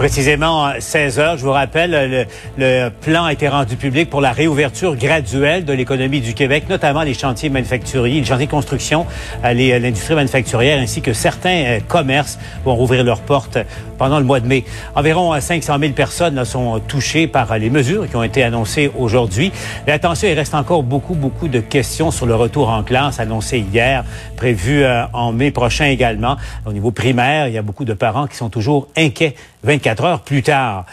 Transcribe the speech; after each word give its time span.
Précisément 0.00 0.72
16 0.78 1.18
heures, 1.18 1.36
je 1.36 1.44
vous 1.44 1.50
rappelle, 1.50 2.26
le, 2.56 2.88
plan 3.02 3.24
a 3.24 3.34
été 3.34 3.48
rendu 3.48 3.76
public 3.76 4.08
pour 4.08 4.22
la 4.22 4.32
réouverture 4.32 4.96
graduelle 4.96 5.66
de 5.66 5.74
l'économie 5.74 6.22
du 6.22 6.32
Québec, 6.32 6.64
notamment 6.70 7.02
les 7.02 7.12
chantiers 7.12 7.50
manufacturiers, 7.50 8.20
les 8.20 8.24
chantiers 8.24 8.46
de 8.46 8.50
construction, 8.50 9.04
euh, 9.44 9.78
l'industrie 9.78 10.14
manufacturière, 10.14 10.78
ainsi 10.78 11.02
que 11.02 11.12
certains 11.12 11.64
euh, 11.66 11.80
commerces 11.86 12.38
vont 12.64 12.76
rouvrir 12.76 13.04
leurs 13.04 13.20
portes 13.20 13.58
pendant 14.00 14.18
le 14.18 14.24
mois 14.24 14.40
de 14.40 14.48
mai. 14.48 14.64
Environ 14.96 15.38
500 15.38 15.78
000 15.78 15.92
personnes 15.92 16.42
sont 16.44 16.80
touchées 16.80 17.28
par 17.28 17.56
les 17.56 17.70
mesures 17.70 18.08
qui 18.08 18.16
ont 18.16 18.22
été 18.22 18.42
annoncées 18.42 18.90
aujourd'hui. 18.98 19.52
Mais 19.86 19.92
attention, 19.92 20.26
il 20.26 20.34
reste 20.34 20.54
encore 20.54 20.82
beaucoup, 20.82 21.14
beaucoup 21.14 21.46
de 21.46 21.60
questions 21.60 22.10
sur 22.10 22.24
le 22.24 22.34
retour 22.34 22.70
en 22.70 22.82
classe 22.82 23.20
annoncé 23.20 23.58
hier, 23.58 24.04
prévu 24.36 24.82
euh, 24.82 25.04
en 25.12 25.32
mai 25.32 25.50
prochain 25.50 25.84
également. 25.84 26.36
Au 26.64 26.72
niveau 26.72 26.90
primaire, 26.90 27.46
il 27.46 27.54
y 27.54 27.58
a 27.58 27.62
beaucoup 27.62 27.84
de 27.84 27.94
parents 27.94 28.26
qui 28.26 28.36
sont 28.36 28.48
toujours 28.48 28.88
inquiets 28.96 29.34
24 29.64 30.04
heures 30.04 30.20
plus 30.20 30.42
tard. 30.42 30.86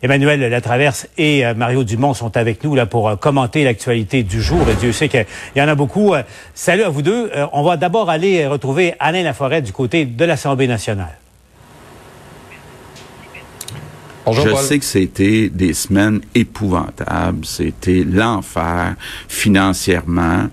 Emmanuel 0.00 0.40
Latraverse 0.40 1.08
et 1.18 1.44
euh, 1.44 1.54
Mario 1.54 1.82
Dumont 1.82 2.14
sont 2.14 2.36
avec 2.36 2.62
nous 2.62 2.76
là 2.76 2.86
pour 2.86 3.08
euh, 3.08 3.16
commenter 3.16 3.64
l'actualité 3.64 4.22
du 4.22 4.40
jour. 4.40 4.60
Dieu 4.78 4.92
sait 4.92 5.08
qu'il 5.08 5.26
y 5.56 5.60
en 5.60 5.66
a 5.66 5.74
beaucoup. 5.74 6.14
Euh, 6.14 6.22
salut 6.54 6.84
à 6.84 6.88
vous 6.88 7.02
deux. 7.02 7.30
on 7.52 7.62
va 7.62 7.76
d'abord 7.76 8.08
aller 8.08 8.46
retrouver 8.46 8.94
Alain 9.00 9.22
Laforêt 9.22 9.62
du 9.62 9.72
côté 9.72 10.04
de 10.04 10.24
l'Assemblée 10.24 10.68
nationale. 10.68 11.18
Bonjour, 14.28 14.58
je 14.58 14.62
sais 14.62 14.78
que 14.78 14.84
c'était 14.84 15.48
des 15.48 15.72
semaines 15.72 16.20
épouvantables, 16.34 17.44
c'était 17.44 18.04
l'enfer 18.04 18.94
financièrement. 19.26 20.48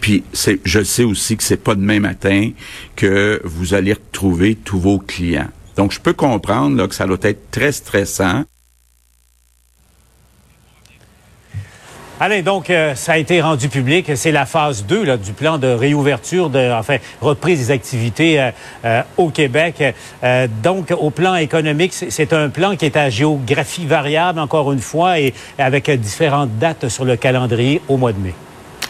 puis 0.00 0.24
je 0.64 0.82
sais 0.82 1.04
aussi 1.04 1.36
que 1.36 1.42
c'est 1.42 1.62
pas 1.62 1.74
demain 1.74 2.00
matin 2.00 2.50
que 2.94 3.40
vous 3.44 3.74
allez 3.74 3.92
retrouver 3.92 4.54
tous 4.54 4.78
vos 4.78 4.98
clients. 4.98 5.48
Donc, 5.76 5.92
je 5.92 6.00
peux 6.00 6.14
comprendre 6.14 6.76
là, 6.76 6.88
que 6.88 6.94
ça 6.94 7.06
doit 7.06 7.18
être 7.22 7.50
très 7.50 7.72
stressant. 7.72 8.44
Alain, 12.18 12.40
donc, 12.40 12.70
euh, 12.70 12.94
ça 12.94 13.12
a 13.12 13.16
été 13.18 13.42
rendu 13.42 13.68
public. 13.68 14.16
C'est 14.16 14.32
la 14.32 14.46
phase 14.46 14.86
2 14.86 15.04
là, 15.04 15.16
du 15.18 15.32
plan 15.32 15.58
de 15.58 15.66
réouverture, 15.66 16.48
de, 16.48 16.72
enfin, 16.72 16.96
reprise 17.20 17.58
des 17.58 17.70
activités 17.70 18.40
euh, 18.40 18.50
euh, 18.86 19.02
au 19.18 19.28
Québec. 19.28 19.82
donc, 20.62 20.94
au 20.98 21.10
plan 21.10 21.34
économique, 21.34 21.92
c'est 21.92 22.32
un 22.32 22.48
plan 22.48 22.74
qui 22.74 22.86
est 22.86 22.96
à 22.96 23.10
géographie 23.10 23.84
variable, 23.84 24.40
encore 24.40 24.72
une 24.72 24.80
fois, 24.80 25.20
et 25.20 25.34
avec 25.58 25.90
différentes 25.90 26.56
dates 26.58 26.88
sur 26.88 27.04
le 27.04 27.16
calendrier 27.16 27.82
au 27.86 27.98
mois 27.98 28.12
de 28.12 28.18
mai. 28.18 28.34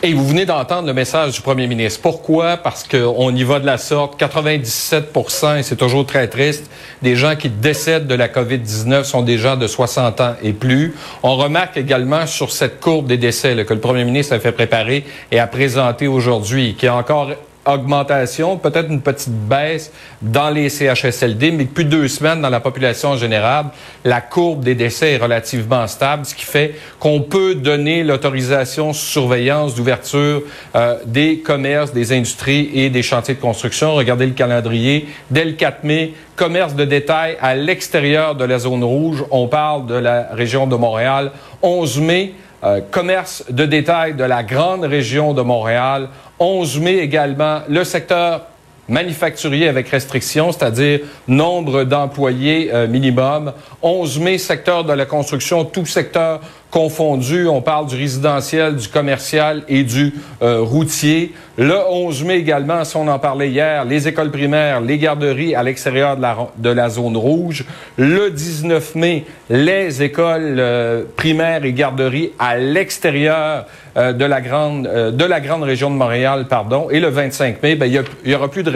Et 0.02 0.12
vous 0.12 0.26
venez 0.26 0.44
d'entendre 0.44 0.86
le 0.86 0.92
message 0.92 1.32
du 1.32 1.40
premier 1.40 1.66
ministre. 1.66 2.00
Pourquoi? 2.02 2.58
Parce 2.58 2.86
qu'on 2.86 3.34
y 3.34 3.42
va 3.44 3.60
de 3.60 3.66
la 3.66 3.78
sorte. 3.78 4.20
97% 4.20 5.58
et 5.58 5.62
c'est 5.62 5.76
toujours 5.76 6.04
très 6.04 6.28
triste, 6.28 6.70
des 7.00 7.16
gens 7.16 7.34
qui 7.34 7.48
décèdent 7.48 8.06
de 8.06 8.14
la 8.14 8.28
COVID-19 8.28 9.04
sont 9.04 9.22
des 9.22 9.38
gens 9.38 9.56
de 9.56 9.66
60 9.66 10.20
ans 10.20 10.34
et 10.42 10.52
plus. 10.52 10.94
On 11.22 11.36
remarque 11.36 11.78
également 11.78 12.26
sur 12.26 12.52
cette 12.52 12.78
courbe 12.78 13.06
des 13.06 13.16
décès 13.16 13.64
que 13.64 13.72
le 13.72 13.80
premier 13.80 14.04
ministre 14.04 14.34
a 14.34 14.38
fait 14.38 14.52
préparer 14.52 15.04
et 15.32 15.38
a 15.38 15.46
présenté 15.46 16.06
aujourd'hui, 16.06 16.74
qui 16.74 16.86
est 16.86 16.90
encore 16.90 17.30
augmentation, 17.66 18.56
peut-être 18.56 18.90
une 18.90 19.00
petite 19.00 19.32
baisse 19.32 19.92
dans 20.22 20.50
les 20.50 20.68
CHSLD, 20.68 21.50
mais 21.50 21.64
depuis 21.64 21.84
deux 21.84 22.08
semaines, 22.08 22.40
dans 22.40 22.50
la 22.50 22.60
population 22.60 23.16
générale, 23.16 23.66
la 24.04 24.20
courbe 24.20 24.64
des 24.64 24.74
décès 24.74 25.12
est 25.12 25.16
relativement 25.18 25.86
stable, 25.86 26.24
ce 26.24 26.34
qui 26.34 26.44
fait 26.44 26.74
qu'on 26.98 27.20
peut 27.20 27.54
donner 27.54 28.02
l'autorisation 28.02 28.92
surveillance 28.92 29.74
d'ouverture 29.74 30.42
euh, 30.74 30.96
des 31.06 31.38
commerces, 31.38 31.92
des 31.92 32.12
industries 32.12 32.70
et 32.74 32.90
des 32.90 33.02
chantiers 33.02 33.34
de 33.34 33.40
construction. 33.40 33.94
Regardez 33.94 34.26
le 34.26 34.32
calendrier. 34.32 35.08
Dès 35.30 35.44
le 35.44 35.52
4 35.52 35.84
mai, 35.84 36.14
commerce 36.36 36.74
de 36.74 36.84
détail 36.84 37.36
à 37.40 37.54
l'extérieur 37.54 38.34
de 38.34 38.44
la 38.44 38.58
zone 38.58 38.84
rouge. 38.84 39.24
On 39.30 39.48
parle 39.48 39.86
de 39.86 39.94
la 39.94 40.28
région 40.32 40.66
de 40.66 40.76
Montréal. 40.76 41.32
11 41.62 42.00
mai, 42.00 42.34
euh, 42.64 42.80
commerce 42.90 43.44
de 43.50 43.64
détail 43.64 44.14
de 44.14 44.24
la 44.24 44.42
grande 44.42 44.84
région 44.84 45.34
de 45.34 45.42
Montréal. 45.42 46.08
11 46.38 46.80
mai 46.80 46.98
également, 46.98 47.60
le 47.68 47.84
secteur 47.84 48.46
manufacturier 48.88 49.68
avec 49.68 49.88
restriction, 49.88 50.52
c'est-à-dire 50.52 51.00
nombre 51.26 51.84
d'employés 51.84 52.70
euh, 52.72 52.86
minimum. 52.86 53.52
11 53.82 54.20
mai, 54.20 54.38
secteur 54.38 54.84
de 54.84 54.92
la 54.92 55.06
construction, 55.06 55.64
tout 55.64 55.86
secteur 55.86 56.40
confondu. 56.70 57.48
On 57.48 57.62
parle 57.62 57.86
du 57.86 57.96
résidentiel, 57.96 58.76
du 58.76 58.88
commercial 58.88 59.62
et 59.68 59.82
du 59.82 60.14
euh, 60.42 60.60
routier. 60.60 61.32
Le 61.56 61.76
11 61.88 62.24
mai 62.24 62.36
également, 62.36 62.84
si 62.84 62.96
on 62.96 63.08
en 63.08 63.18
parlait 63.18 63.50
hier, 63.50 63.84
les 63.84 64.06
écoles 64.08 64.30
primaires, 64.30 64.80
les 64.80 64.98
garderies 64.98 65.54
à 65.54 65.62
l'extérieur 65.62 66.16
de 66.56 66.68
la, 66.68 66.88
zone 66.88 67.16
rouge. 67.16 67.64
Le 67.96 68.30
19 68.30 68.94
mai, 68.94 69.24
les 69.48 70.02
écoles 70.02 70.56
euh, 70.58 71.04
primaires 71.16 71.64
et 71.64 71.72
garderies 71.72 72.32
à 72.38 72.56
l'extérieur 72.56 73.64
euh, 73.96 74.12
de 74.12 74.24
la 74.24 74.40
grande 74.40 74.86
de 74.86 75.24
la 75.24 75.40
grande 75.40 75.62
région 75.62 75.90
de 75.90 75.96
Montréal, 75.96 76.46
pardon. 76.48 76.88
Et 76.90 77.00
le 77.00 77.08
25 77.08 77.62
mai, 77.62 77.76
ben, 77.76 77.86
il 77.86 78.30
y, 78.30 78.34
aura 78.34 78.50
plus 78.50 78.62
de, 78.62 78.72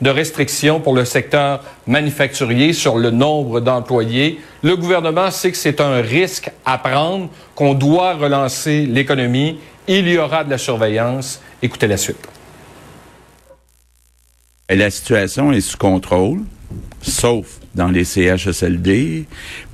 de 0.00 0.10
restrictions 0.10 0.80
pour 0.80 0.94
le 0.94 1.04
secteur 1.04 1.62
manufacturier 1.86 2.72
sur 2.72 2.96
le 2.96 3.10
nombre 3.10 3.60
d'employés. 3.60 4.40
Le 4.62 4.76
gouvernement 4.76 5.30
sait 5.30 5.50
que 5.50 5.56
c'est 5.56 5.80
un 5.80 6.00
risque 6.00 6.50
à 6.64 6.78
prendre, 6.78 7.28
qu'on 7.54 7.74
doit 7.74 8.14
relancer 8.14 8.86
l'économie. 8.86 9.58
Il 9.88 10.08
y 10.08 10.18
aura 10.18 10.42
de 10.42 10.50
la 10.50 10.58
surveillance. 10.58 11.40
Écoutez 11.62 11.86
la 11.86 11.96
suite. 11.96 12.28
La 14.68 14.90
situation 14.90 15.52
est 15.52 15.60
sous 15.60 15.78
contrôle, 15.78 16.40
sauf 17.00 17.60
dans 17.76 17.88
les 17.88 18.04
CHSLD, 18.04 19.26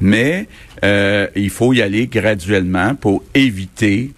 mais 0.03 0.49
euh, 0.85 1.29
il 1.35 1.49
faut 1.49 1.73
y 1.73 1.81
aller 1.81 2.09
graduellement 2.09 2.95
pour 2.95 3.23
éviter 3.33 4.11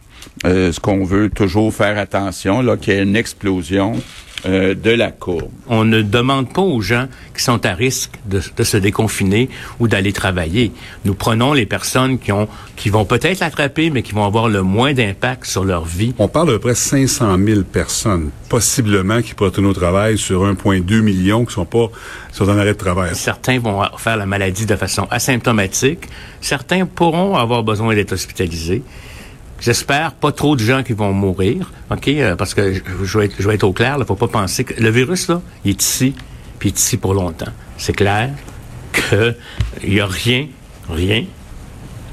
euh, 0.44 0.72
ce 0.72 0.80
qu'on 0.80 1.04
veut 1.04 1.30
toujours 1.30 1.72
faire 1.72 1.98
attention, 1.98 2.60
là, 2.60 2.76
qu'il 2.76 2.94
y 2.94 2.96
ait 2.96 3.02
une 3.02 3.16
explosion 3.16 3.94
euh, 4.46 4.74
de 4.74 4.90
la 4.90 5.10
courbe. 5.10 5.48
On 5.68 5.84
ne 5.84 6.02
demande 6.02 6.52
pas 6.52 6.60
aux 6.60 6.82
gens 6.82 7.06
qui 7.34 7.42
sont 7.42 7.64
à 7.64 7.72
risque 7.72 8.10
de, 8.26 8.40
se 8.40 8.76
déconfiner 8.76 9.48
ou 9.80 9.88
d'aller 9.88 10.12
travailler. 10.12 10.70
Nous 11.06 11.14
prenons 11.14 11.54
les 11.54 11.64
personnes 11.64 12.18
qui 12.18 12.30
ont, 12.30 12.46
qui 12.76 12.90
vont 12.90 13.06
peut-être 13.06 13.40
l'attraper, 13.40 13.88
mais 13.88 14.02
qui 14.02 14.12
vont 14.12 14.26
avoir 14.26 14.50
le 14.50 14.62
moins 14.62 14.92
d'impact 14.92 15.46
sur 15.46 15.64
leur 15.64 15.86
vie. 15.86 16.14
On 16.18 16.28
parle 16.28 16.52
de 16.52 16.58
près 16.58 16.74
500 16.74 17.38
000 17.42 17.62
personnes, 17.62 18.28
possiblement, 18.50 19.22
qui 19.22 19.32
pourraient 19.32 19.48
retourner 19.48 19.70
au 19.70 19.74
travail 19.74 20.18
sur 20.18 20.44
1,2 20.44 21.00
million 21.00 21.46
qui 21.46 21.54
sont 21.54 21.64
pas 21.64 21.88
sur 22.30 22.50
un 22.50 22.58
arrêt 22.58 22.74
de 22.74 22.78
travail. 22.78 23.14
Certains 23.14 23.58
vont 23.58 23.80
faire 23.96 24.18
la 24.18 24.26
maladie 24.26 24.66
de 24.66 24.76
façon 24.76 25.06
asymptomatique. 25.10 26.06
Certains 26.42 26.84
pourront 26.84 27.36
avoir 27.36 27.62
besoin 27.62 27.94
d'être 27.94 28.12
hospitalisés. 28.12 28.82
J'espère 29.64 30.12
pas 30.12 30.30
trop 30.30 30.56
de 30.56 30.60
gens 30.60 30.82
qui 30.82 30.92
vont 30.92 31.14
mourir, 31.14 31.72
ok, 31.90 32.08
euh, 32.08 32.36
parce 32.36 32.52
que 32.52 32.74
je, 32.74 33.18
vais 33.18 33.54
être, 33.54 33.64
au 33.64 33.72
clair. 33.72 33.96
Il 33.98 34.04
faut 34.04 34.14
pas 34.14 34.28
penser 34.28 34.62
que 34.62 34.78
le 34.78 34.90
virus 34.90 35.28
là, 35.28 35.40
il 35.64 35.70
est 35.70 35.82
ici, 35.82 36.14
puis 36.58 36.68
il 36.68 36.72
est 36.72 36.78
ici 36.78 36.98
pour 36.98 37.14
longtemps. 37.14 37.50
C'est 37.78 37.94
clair 37.94 38.28
qu'il 38.92 39.94
y 39.94 40.00
a 40.00 40.06
rien, 40.06 40.48
rien 40.90 41.24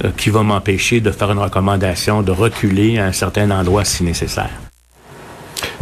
euh, 0.05 0.11
qui 0.15 0.29
va 0.29 0.43
m'empêcher 0.43 1.01
de 1.01 1.11
faire 1.11 1.29
une 1.29 1.39
recommandation 1.39 2.21
de 2.21 2.31
reculer 2.31 2.99
à 2.99 3.07
un 3.07 3.11
certain 3.11 3.51
endroit 3.51 3.83
si 3.83 4.05
nécessaire. 4.05 4.61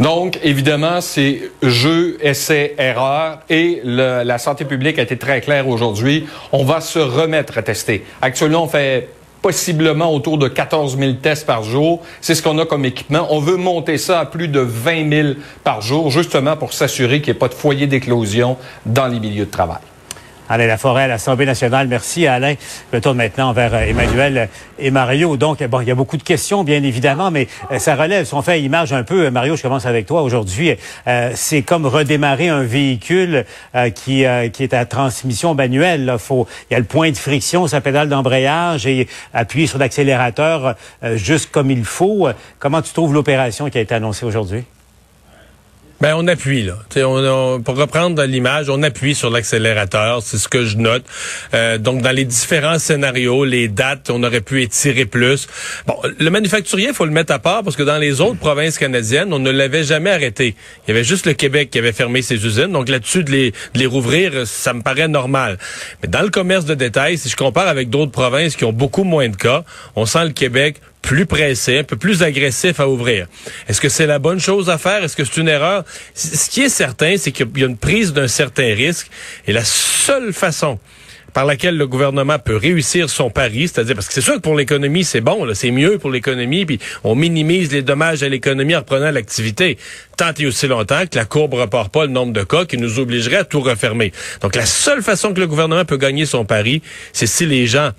Donc, 0.00 0.40
évidemment, 0.42 1.00
c'est 1.00 1.52
jeu, 1.62 2.18
essai, 2.20 2.74
erreur. 2.78 3.42
Et 3.48 3.80
la 3.84 4.38
santé 4.38 4.64
publique 4.64 4.98
a 4.98 5.02
été 5.02 5.16
très 5.16 5.40
claire 5.40 5.68
aujourd'hui. 5.68 6.26
On 6.50 6.64
va 6.64 6.80
se 6.80 6.98
remettre 6.98 7.58
à 7.58 7.62
tester. 7.62 8.04
Actuellement, 8.20 8.64
on 8.64 8.68
fait 8.68 9.08
possiblement 9.42 10.12
autour 10.14 10.38
de 10.38 10.48
14 10.48 10.98
000 10.98 11.12
tests 11.14 11.46
par 11.46 11.62
jour. 11.62 12.02
C'est 12.20 12.34
ce 12.34 12.42
qu'on 12.42 12.58
a 12.58 12.66
comme 12.66 12.84
équipement. 12.84 13.26
On 13.30 13.40
veut 13.40 13.56
monter 13.56 13.98
ça 13.98 14.20
à 14.20 14.26
plus 14.26 14.48
de 14.48 14.60
20 14.60 15.10
000 15.10 15.28
par 15.64 15.80
jour, 15.80 16.10
justement 16.10 16.56
pour 16.56 16.72
s'assurer 16.72 17.20
qu'il 17.20 17.32
n'y 17.32 17.36
ait 17.36 17.40
pas 17.40 17.48
de 17.48 17.54
foyer 17.54 17.86
d'éclosion 17.86 18.56
dans 18.86 19.06
les 19.06 19.20
milieux 19.20 19.46
de 19.46 19.50
travail. 19.50 19.80
Alain 20.50 20.66
Laforêt 20.66 21.06
l'Assemblée 21.06 21.46
nationale. 21.46 21.86
Merci, 21.86 22.26
Alain. 22.26 22.54
Je 22.92 22.98
tourne 22.98 23.16
maintenant 23.16 23.52
vers 23.52 23.72
euh, 23.72 23.82
Emmanuel 23.82 24.48
et 24.80 24.90
Mario. 24.90 25.36
Donc, 25.36 25.62
bon, 25.62 25.80
il 25.80 25.86
y 25.86 25.92
a 25.92 25.94
beaucoup 25.94 26.16
de 26.16 26.24
questions, 26.24 26.64
bien 26.64 26.82
évidemment, 26.82 27.30
mais 27.30 27.46
euh, 27.70 27.78
ça 27.78 27.94
relève, 27.94 28.26
si 28.26 28.34
on 28.34 28.42
fait 28.42 28.60
image 28.60 28.92
un 28.92 29.04
peu, 29.04 29.30
Mario, 29.30 29.54
je 29.54 29.62
commence 29.62 29.86
avec 29.86 30.06
toi 30.06 30.22
aujourd'hui. 30.22 30.74
Euh, 31.06 31.30
c'est 31.36 31.62
comme 31.62 31.86
redémarrer 31.86 32.48
un 32.48 32.64
véhicule 32.64 33.44
qui, 33.94 34.24
qui 34.52 34.62
est 34.62 34.74
à 34.74 34.84
transmission 34.84 35.54
manuelle. 35.54 36.04
Là. 36.04 36.18
Faut, 36.18 36.48
il 36.68 36.74
y 36.74 36.76
a 36.76 36.80
le 36.80 36.84
point 36.84 37.12
de 37.12 37.16
friction, 37.16 37.68
sa 37.68 37.80
pédale 37.80 38.08
d'embrayage 38.08 38.86
et 38.86 39.06
appuyer 39.32 39.68
sur 39.68 39.78
l'accélérateur 39.78 40.74
juste 41.14 41.50
comme 41.52 41.70
il 41.70 41.84
faut. 41.84 42.28
Comment 42.58 42.82
tu 42.82 42.92
trouves 42.92 43.14
l'opération 43.14 43.70
qui 43.70 43.78
a 43.78 43.80
été 43.80 43.94
annoncée 43.94 44.26
aujourd'hui? 44.26 44.64
Ben 46.00 46.14
on 46.16 46.26
appuie 46.28 46.62
là. 46.62 46.78
On, 46.96 47.60
pour 47.60 47.76
reprendre 47.76 48.24
l'image, 48.24 48.70
on 48.70 48.82
appuie 48.82 49.14
sur 49.14 49.28
l'accélérateur. 49.28 50.22
C'est 50.22 50.38
ce 50.38 50.48
que 50.48 50.64
je 50.64 50.78
note. 50.78 51.04
Euh, 51.52 51.76
donc 51.76 52.00
dans 52.00 52.10
les 52.10 52.24
différents 52.24 52.78
scénarios, 52.78 53.44
les 53.44 53.68
dates, 53.68 54.08
on 54.08 54.22
aurait 54.22 54.40
pu 54.40 54.62
étirer 54.62 55.04
plus. 55.04 55.46
Bon, 55.86 55.96
le 56.18 56.30
manufacturier, 56.30 56.94
faut 56.94 57.04
le 57.04 57.10
mettre 57.10 57.34
à 57.34 57.38
part 57.38 57.62
parce 57.62 57.76
que 57.76 57.82
dans 57.82 57.98
les 57.98 58.22
autres 58.22 58.38
provinces 58.38 58.78
canadiennes, 58.78 59.30
on 59.34 59.38
ne 59.38 59.50
l'avait 59.50 59.84
jamais 59.84 60.10
arrêté. 60.10 60.54
Il 60.86 60.88
y 60.88 60.90
avait 60.92 61.04
juste 61.04 61.26
le 61.26 61.34
Québec 61.34 61.68
qui 61.68 61.78
avait 61.78 61.92
fermé 61.92 62.22
ses 62.22 62.46
usines. 62.46 62.72
Donc 62.72 62.88
là-dessus, 62.88 63.22
de 63.22 63.30
les, 63.30 63.50
de 63.50 63.78
les 63.78 63.86
rouvrir, 63.86 64.46
ça 64.46 64.72
me 64.72 64.80
paraît 64.80 65.08
normal. 65.08 65.58
Mais 66.02 66.08
dans 66.08 66.22
le 66.22 66.30
commerce 66.30 66.64
de 66.64 66.74
détail, 66.74 67.18
si 67.18 67.28
je 67.28 67.36
compare 67.36 67.68
avec 67.68 67.90
d'autres 67.90 68.12
provinces 68.12 68.56
qui 68.56 68.64
ont 68.64 68.72
beaucoup 68.72 69.04
moins 69.04 69.28
de 69.28 69.36
cas, 69.36 69.64
on 69.96 70.06
sent 70.06 70.24
le 70.24 70.32
Québec 70.32 70.76
plus 71.02 71.26
pressé, 71.26 71.78
un 71.78 71.84
peu 71.84 71.96
plus 71.96 72.22
agressif 72.22 72.80
à 72.80 72.88
ouvrir. 72.88 73.26
Est-ce 73.68 73.80
que 73.80 73.88
c'est 73.88 74.06
la 74.06 74.18
bonne 74.18 74.40
chose 74.40 74.70
à 74.70 74.78
faire? 74.78 75.02
Est-ce 75.02 75.16
que 75.16 75.24
c'est 75.24 75.40
une 75.40 75.48
erreur? 75.48 75.84
Ce 76.14 76.48
qui 76.50 76.62
est 76.62 76.68
certain, 76.68 77.16
c'est 77.16 77.32
qu'il 77.32 77.48
y 77.56 77.62
a 77.62 77.66
une 77.66 77.76
prise 77.76 78.12
d'un 78.12 78.28
certain 78.28 78.74
risque 78.74 79.08
et 79.46 79.52
la 79.52 79.64
seule 79.64 80.32
façon 80.32 80.78
par 81.32 81.44
laquelle 81.44 81.76
le 81.76 81.86
gouvernement 81.86 82.38
peut 82.38 82.56
réussir 82.56 83.08
son 83.08 83.30
pari, 83.30 83.68
c'est-à-dire 83.68 83.94
parce 83.94 84.08
que 84.08 84.14
c'est 84.14 84.20
sûr 84.20 84.34
que 84.34 84.40
pour 84.40 84.56
l'économie 84.56 85.04
c'est 85.04 85.20
bon, 85.20 85.46
c'est 85.54 85.70
mieux 85.70 85.98
pour 85.98 86.10
l'économie, 86.10 86.66
puis 86.66 86.80
on 87.04 87.14
minimise 87.14 87.72
les 87.72 87.82
dommages 87.82 88.22
à 88.22 88.28
l'économie 88.28 88.74
en 88.74 88.80
reprenant 88.80 89.10
l'activité, 89.10 89.78
tant 90.16 90.32
et 90.38 90.46
aussi 90.46 90.66
longtemps 90.66 91.04
que 91.10 91.16
la 91.16 91.24
courbe 91.24 91.54
repart 91.54 91.92
pas 91.92 92.06
le 92.06 92.12
nombre 92.12 92.32
de 92.32 92.42
cas 92.42 92.64
qui 92.64 92.78
nous 92.78 92.98
obligerait 92.98 93.36
à 93.36 93.44
tout 93.44 93.60
refermer. 93.60 94.12
Donc 94.40 94.56
la 94.56 94.66
seule 94.66 95.02
façon 95.02 95.32
que 95.32 95.40
le 95.40 95.46
gouvernement 95.46 95.84
peut 95.84 95.98
gagner 95.98 96.26
son 96.26 96.44
pari, 96.44 96.82
c'est 97.12 97.26
si 97.26 97.46
les 97.46 97.66
gens 97.66 97.90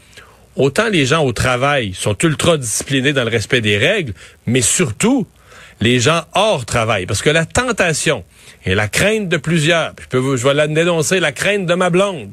autant 0.56 0.89
les 0.89 1.06
gens 1.06 1.24
au 1.24 1.33
travail 1.33 1.94
sont 1.94 2.18
ultra 2.24 2.57
disciplinés 2.57 3.13
dans 3.13 3.24
le 3.24 3.30
respect 3.30 3.62
des 3.62 3.77
règles, 3.77 4.13
mais 4.45 4.62
surtout 4.62 5.27
les 5.80 6.00
gens 6.00 6.21
hors 6.33 6.65
travail. 6.65 7.06
Parce 7.06 7.21
que 7.21 7.30
la 7.30 7.45
tentation 7.45 8.24
et 8.65 8.75
la 8.75 8.88
crainte 8.88 9.30
de 9.30 9.38
plusieurs, 9.38 9.94
je, 10.00 10.07
peux, 10.07 10.38
je 10.38 10.48
vais 10.48 10.53
la 10.53 10.68
dénoncer, 10.68 11.19
la 11.19 11.31
crainte 11.31 11.65
de 11.65 11.74
ma 11.74 11.89
blonde, 11.89 12.30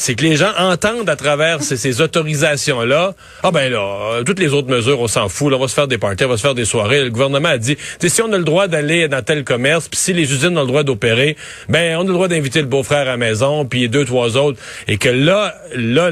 c'est 0.00 0.14
que 0.14 0.24
les 0.24 0.36
gens 0.36 0.50
entendent 0.56 1.10
à 1.10 1.16
travers 1.16 1.62
ces, 1.62 2.00
autorisations-là, 2.00 3.14
ah 3.42 3.50
ben 3.50 3.70
là, 3.70 3.80
euh, 4.14 4.22
toutes 4.22 4.38
les 4.38 4.54
autres 4.54 4.70
mesures, 4.70 4.98
on 4.98 5.08
s'en 5.08 5.28
fout, 5.28 5.52
on 5.52 5.58
va 5.58 5.68
se 5.68 5.74
faire 5.74 5.88
des 5.88 5.98
parties, 5.98 6.24
on 6.24 6.28
va 6.28 6.38
se 6.38 6.42
faire 6.42 6.54
des 6.54 6.64
soirées. 6.64 7.04
Le 7.04 7.10
gouvernement 7.10 7.50
a 7.50 7.58
dit, 7.58 7.76
si 8.00 8.22
on 8.22 8.32
a 8.32 8.38
le 8.38 8.44
droit 8.44 8.66
d'aller 8.66 9.08
dans 9.08 9.22
tel 9.22 9.44
commerce, 9.44 9.88
puis 9.88 10.00
si 10.00 10.14
les 10.14 10.32
usines 10.32 10.56
ont 10.56 10.62
le 10.62 10.66
droit 10.66 10.84
d'opérer, 10.84 11.36
ben 11.68 11.98
on 11.98 12.00
a 12.00 12.04
le 12.04 12.12
droit 12.14 12.28
d'inviter 12.28 12.60
le 12.60 12.66
beau-frère 12.66 13.00
à 13.00 13.04
la 13.04 13.16
maison, 13.18 13.66
puis 13.66 13.90
deux, 13.90 14.06
trois 14.06 14.38
autres, 14.38 14.58
et 14.88 14.96
que 14.96 15.10
là, 15.10 15.54
là, 15.76 16.10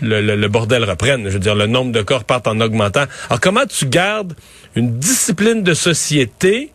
le, 0.00 0.46
bordel 0.48 0.84
reprenne. 0.84 1.24
Je 1.26 1.34
veux 1.34 1.38
dire, 1.38 1.54
le 1.54 1.66
nombre 1.66 1.92
de 1.92 2.02
corps 2.02 2.24
part 2.24 2.42
en 2.46 2.60
augmentant. 2.60 3.04
Alors, 3.28 3.40
comment 3.40 3.66
tu 3.66 3.86
gardes 3.86 4.34
une 4.74 4.98
discipline 4.98 5.62
de 5.62 5.74
société, 5.74 6.70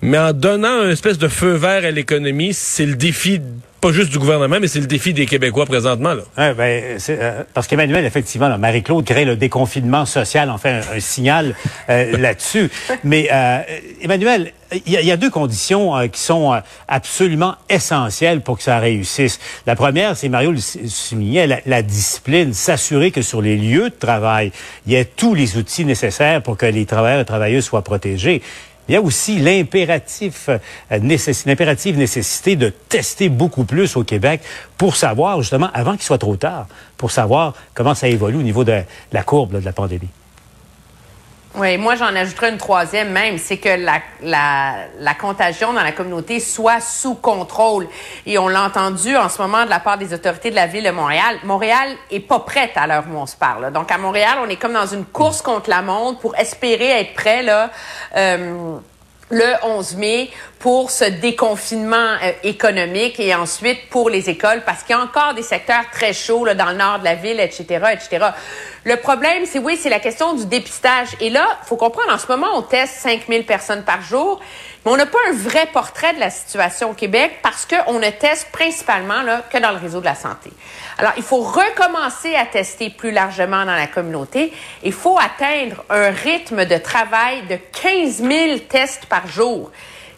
mais 0.00 0.18
en 0.18 0.32
donnant 0.32 0.80
un 0.80 0.90
espèce 0.90 1.18
de 1.18 1.28
feu 1.28 1.52
vert 1.52 1.84
à 1.84 1.90
l'économie, 1.90 2.54
c'est 2.54 2.86
le 2.86 2.94
défi 2.94 3.40
pas 3.84 3.92
juste 3.92 4.12
du 4.12 4.18
gouvernement, 4.18 4.56
mais 4.58 4.66
c'est 4.66 4.80
le 4.80 4.86
défi 4.86 5.12
des 5.12 5.26
Québécois 5.26 5.66
présentement. 5.66 6.14
Là. 6.14 6.54
ben, 6.54 6.98
euh, 7.10 7.42
parce 7.52 7.66
qu'Emmanuel, 7.66 8.06
effectivement, 8.06 8.56
Marie-Claude 8.56 9.04
crée 9.04 9.26
le 9.26 9.36
déconfinement 9.36 10.06
social, 10.06 10.48
enfin 10.48 10.80
un, 10.90 11.00
signal 11.00 11.54
euh, 11.90 12.16
là-dessus. 12.16 12.70
Mais 13.04 13.28
euh, 13.30 13.58
Emmanuel, 14.00 14.52
il 14.86 14.92
y, 14.92 15.12
a 15.12 15.16
deux 15.18 15.28
conditions 15.28 15.92
qui 16.08 16.18
sont 16.18 16.58
absolument 16.88 17.56
essentielles 17.68 18.40
pour 18.40 18.56
que 18.56 18.62
ça 18.62 18.78
réussisse. 18.78 19.38
La 19.66 19.76
première, 19.76 20.16
c'est 20.16 20.30
Mario 20.30 20.50
le 20.50 20.58
soulignait, 20.58 21.46
la, 21.46 21.60
la 21.66 21.82
discipline, 21.82 22.54
s'assurer 22.54 23.10
que 23.10 23.20
sur 23.20 23.42
les 23.42 23.56
lieux 23.56 23.90
de 23.90 23.94
travail, 23.94 24.50
il 24.86 24.92
y 24.92 24.96
ait 24.96 25.04
tous 25.04 25.34
les 25.34 25.58
outils 25.58 25.84
nécessaires 25.84 26.42
pour 26.42 26.56
que 26.56 26.66
les 26.66 26.86
travailleurs 26.86 27.20
et 27.20 27.24
travailleuses 27.26 27.66
soient 27.66 27.84
protégés. 27.84 28.42
Il 28.88 28.92
y 28.92 28.96
a 28.96 29.00
aussi 29.00 29.38
l'impératif, 29.38 30.48
euh, 30.48 30.58
l'impérative 31.46 31.96
nécessité 31.96 32.56
de 32.56 32.68
tester 32.68 33.28
beaucoup 33.28 33.64
plus 33.64 33.96
au 33.96 34.04
Québec 34.04 34.42
pour 34.76 34.96
savoir, 34.96 35.40
justement, 35.40 35.70
avant 35.72 35.92
qu'il 35.92 36.02
soit 36.02 36.18
trop 36.18 36.36
tard, 36.36 36.66
pour 36.96 37.10
savoir 37.10 37.54
comment 37.72 37.94
ça 37.94 38.08
évolue 38.08 38.38
au 38.38 38.42
niveau 38.42 38.64
de 38.64 38.82
la 39.12 39.22
courbe 39.22 39.58
de 39.58 39.64
la 39.64 39.72
pandémie. 39.72 40.10
Oui, 41.56 41.78
moi 41.78 41.94
j'en 41.94 42.06
ajouterais 42.16 42.50
une 42.50 42.58
troisième 42.58 43.12
même, 43.12 43.38
c'est 43.38 43.58
que 43.58 43.68
la, 43.68 44.00
la, 44.22 44.74
la, 44.98 45.14
contagion 45.14 45.72
dans 45.72 45.84
la 45.84 45.92
communauté 45.92 46.40
soit 46.40 46.80
sous 46.80 47.14
contrôle. 47.14 47.86
Et 48.26 48.38
on 48.38 48.48
l'a 48.48 48.64
entendu 48.64 49.16
en 49.16 49.28
ce 49.28 49.40
moment 49.40 49.64
de 49.64 49.70
la 49.70 49.78
part 49.78 49.96
des 49.96 50.12
autorités 50.12 50.50
de 50.50 50.56
la 50.56 50.66
ville 50.66 50.82
de 50.82 50.90
Montréal. 50.90 51.38
Montréal 51.44 51.90
est 52.10 52.18
pas 52.18 52.40
prête 52.40 52.72
à 52.74 52.88
l'heure 52.88 53.04
où 53.08 53.16
on 53.16 53.26
se 53.26 53.36
parle. 53.36 53.72
Donc 53.72 53.92
à 53.92 53.98
Montréal, 53.98 54.38
on 54.44 54.48
est 54.48 54.56
comme 54.56 54.72
dans 54.72 54.86
une 54.86 55.04
course 55.04 55.42
contre 55.42 55.70
la 55.70 55.80
montre 55.80 56.18
pour 56.18 56.36
espérer 56.36 57.00
être 57.00 57.14
prêt 57.14 57.44
là. 57.44 57.70
Euh, 58.16 58.76
le 59.30 59.54
11 59.62 59.96
mai 59.96 60.30
pour 60.64 60.90
ce 60.90 61.04
déconfinement 61.04 62.16
euh, 62.22 62.32
économique 62.42 63.20
et 63.20 63.34
ensuite 63.34 63.90
pour 63.90 64.08
les 64.08 64.30
écoles 64.30 64.62
parce 64.64 64.82
qu'il 64.82 64.96
y 64.96 64.98
a 64.98 65.02
encore 65.02 65.34
des 65.34 65.42
secteurs 65.42 65.84
très 65.92 66.14
chauds 66.14 66.46
là, 66.46 66.54
dans 66.54 66.70
le 66.70 66.76
nord 66.76 67.00
de 67.00 67.04
la 67.04 67.16
ville, 67.16 67.38
etc., 67.38 67.84
etc. 67.92 68.28
Le 68.84 68.96
problème, 68.96 69.44
c'est 69.44 69.58
oui, 69.58 69.76
c'est 69.76 69.90
la 69.90 70.00
question 70.00 70.32
du 70.32 70.46
dépistage. 70.46 71.08
Et 71.20 71.28
là, 71.28 71.46
faut 71.66 71.76
comprendre, 71.76 72.10
en 72.10 72.16
ce 72.16 72.26
moment, 72.28 72.46
on 72.54 72.62
teste 72.62 72.94
5000 72.94 73.44
personnes 73.44 73.82
par 73.82 74.00
jour, 74.00 74.40
mais 74.86 74.92
on 74.92 74.96
n'a 74.96 75.04
pas 75.04 75.18
un 75.28 75.34
vrai 75.34 75.66
portrait 75.70 76.14
de 76.14 76.20
la 76.20 76.30
situation 76.30 76.92
au 76.92 76.94
Québec 76.94 77.40
parce 77.42 77.66
qu'on 77.66 77.98
ne 77.98 78.08
teste 78.08 78.48
principalement 78.50 79.20
là, 79.20 79.42
que 79.52 79.58
dans 79.58 79.70
le 79.70 79.78
réseau 79.78 80.00
de 80.00 80.06
la 80.06 80.14
santé. 80.14 80.50
Alors, 80.96 81.12
il 81.18 81.22
faut 81.22 81.42
recommencer 81.42 82.34
à 82.36 82.46
tester 82.46 82.88
plus 82.88 83.10
largement 83.10 83.66
dans 83.66 83.76
la 83.76 83.86
communauté. 83.86 84.50
Il 84.82 84.94
faut 84.94 85.18
atteindre 85.18 85.84
un 85.90 86.08
rythme 86.08 86.64
de 86.64 86.78
travail 86.78 87.42
de 87.50 87.58
15 87.82 88.22
000 88.22 88.58
tests 88.60 89.04
par 89.04 89.26
jour. 89.26 89.70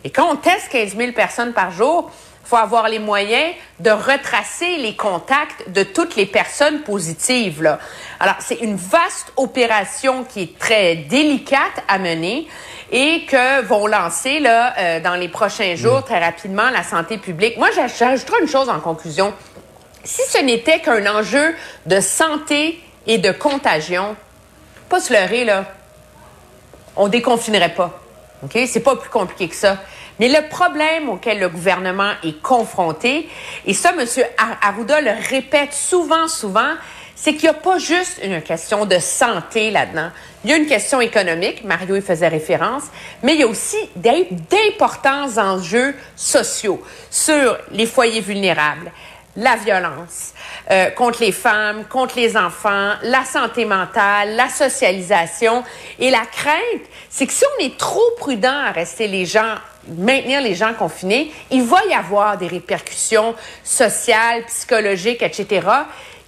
Et 0.06 0.10
quand 0.10 0.30
on 0.30 0.36
teste 0.36 0.68
15 0.70 0.96
000 0.96 1.10
personnes 1.10 1.52
par 1.52 1.72
jour, 1.72 2.12
il 2.44 2.48
faut 2.48 2.56
avoir 2.56 2.88
les 2.88 3.00
moyens 3.00 3.56
de 3.80 3.90
retracer 3.90 4.76
les 4.76 4.94
contacts 4.94 5.68
de 5.68 5.82
toutes 5.82 6.14
les 6.14 6.26
personnes 6.26 6.82
positives. 6.82 7.60
Là. 7.60 7.80
Alors, 8.20 8.36
c'est 8.38 8.60
une 8.60 8.76
vaste 8.76 9.32
opération 9.36 10.22
qui 10.22 10.42
est 10.42 10.58
très 10.60 10.94
délicate 10.94 11.82
à 11.88 11.98
mener 11.98 12.46
et 12.92 13.26
que 13.26 13.62
vont 13.62 13.88
lancer 13.88 14.38
là, 14.38 14.74
euh, 14.78 15.00
dans 15.00 15.16
les 15.16 15.26
prochains 15.26 15.74
jours 15.74 16.04
très 16.04 16.24
rapidement 16.24 16.70
la 16.70 16.84
santé 16.84 17.18
publique. 17.18 17.58
Moi, 17.58 17.70
j'ajouterai 17.72 18.42
une 18.42 18.48
chose 18.48 18.68
en 18.68 18.78
conclusion. 18.78 19.34
Si 20.04 20.22
ce 20.30 20.38
n'était 20.38 20.78
qu'un 20.78 21.04
enjeu 21.12 21.56
de 21.86 21.98
santé 21.98 22.80
et 23.08 23.18
de 23.18 23.32
contagion, 23.32 24.14
pas 24.88 25.00
se 25.00 25.12
leurrer, 25.12 25.44
là, 25.44 25.64
on 26.94 27.08
déconfinerait 27.08 27.74
pas. 27.74 27.98
OK? 28.44 28.56
C'est 28.68 28.84
pas 28.84 28.94
plus 28.94 29.10
compliqué 29.10 29.48
que 29.48 29.56
ça. 29.56 29.78
Mais 30.18 30.28
le 30.28 30.48
problème 30.48 31.08
auquel 31.08 31.38
le 31.38 31.48
gouvernement 31.48 32.12
est 32.24 32.40
confronté, 32.40 33.28
et 33.66 33.74
ça, 33.74 33.92
M. 33.98 34.06
Arruda 34.62 35.00
le 35.00 35.12
répète 35.28 35.72
souvent, 35.72 36.28
souvent, 36.28 36.74
c'est 37.16 37.32
qu'il 37.32 37.44
n'y 37.44 37.48
a 37.48 37.54
pas 37.54 37.78
juste 37.78 38.20
une 38.22 38.42
question 38.42 38.84
de 38.84 38.98
santé 38.98 39.70
là-dedans. 39.70 40.10
Il 40.44 40.50
y 40.50 40.52
a 40.52 40.56
une 40.56 40.66
question 40.66 41.00
économique, 41.00 41.64
Mario 41.64 41.96
y 41.96 42.02
faisait 42.02 42.28
référence, 42.28 42.84
mais 43.22 43.34
il 43.34 43.40
y 43.40 43.42
a 43.42 43.46
aussi 43.46 43.78
d'importants 43.96 45.38
enjeux 45.38 45.94
sociaux 46.14 46.80
sur 47.10 47.58
les 47.72 47.86
foyers 47.86 48.20
vulnérables, 48.20 48.92
la 49.34 49.56
violence 49.56 50.34
euh, 50.70 50.90
contre 50.90 51.22
les 51.22 51.32
femmes, 51.32 51.84
contre 51.86 52.16
les 52.16 52.36
enfants, 52.36 52.92
la 53.02 53.24
santé 53.24 53.64
mentale, 53.64 54.36
la 54.36 54.48
socialisation. 54.48 55.64
Et 55.98 56.10
la 56.10 56.24
crainte, 56.26 56.82
c'est 57.08 57.26
que 57.26 57.32
si 57.32 57.44
on 57.56 57.64
est 57.64 57.78
trop 57.78 58.10
prudent 58.18 58.64
à 58.66 58.72
rester 58.72 59.08
les 59.08 59.26
gens 59.26 59.54
maintenir 59.96 60.40
les 60.40 60.54
gens 60.54 60.74
confinés, 60.74 61.32
il 61.50 61.62
va 61.62 61.78
y 61.88 61.94
avoir 61.94 62.38
des 62.38 62.46
répercussions 62.46 63.34
sociales, 63.64 64.44
psychologiques, 64.46 65.22
etc., 65.22 65.66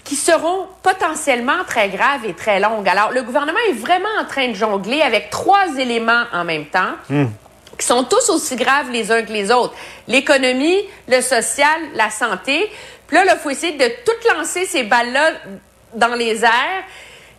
qui 0.04 0.16
seront 0.16 0.66
potentiellement 0.82 1.64
très 1.66 1.90
graves 1.90 2.24
et 2.26 2.32
très 2.32 2.60
longues. 2.60 2.88
Alors, 2.88 3.12
le 3.12 3.22
gouvernement 3.22 3.58
est 3.68 3.74
vraiment 3.74 4.08
en 4.20 4.24
train 4.24 4.48
de 4.48 4.54
jongler 4.54 5.02
avec 5.02 5.28
trois 5.28 5.76
éléments 5.76 6.24
en 6.32 6.44
même 6.44 6.66
temps. 6.66 6.94
Hmm 7.10 7.26
qui 7.78 7.86
sont 7.86 8.04
tous 8.04 8.28
aussi 8.28 8.56
graves 8.56 8.90
les 8.90 9.10
uns 9.10 9.22
que 9.22 9.32
les 9.32 9.50
autres. 9.50 9.74
L'économie, 10.08 10.82
le 11.06 11.20
social, 11.20 11.80
la 11.94 12.10
santé. 12.10 12.70
Puis 13.06 13.16
là, 13.16 13.24
il 13.24 13.38
faut 13.38 13.50
essayer 13.50 13.76
de 13.76 13.88
tout 14.04 14.36
lancer 14.36 14.66
ces 14.66 14.82
balles-là 14.82 15.30
dans 15.94 16.14
les 16.14 16.44
airs 16.44 16.84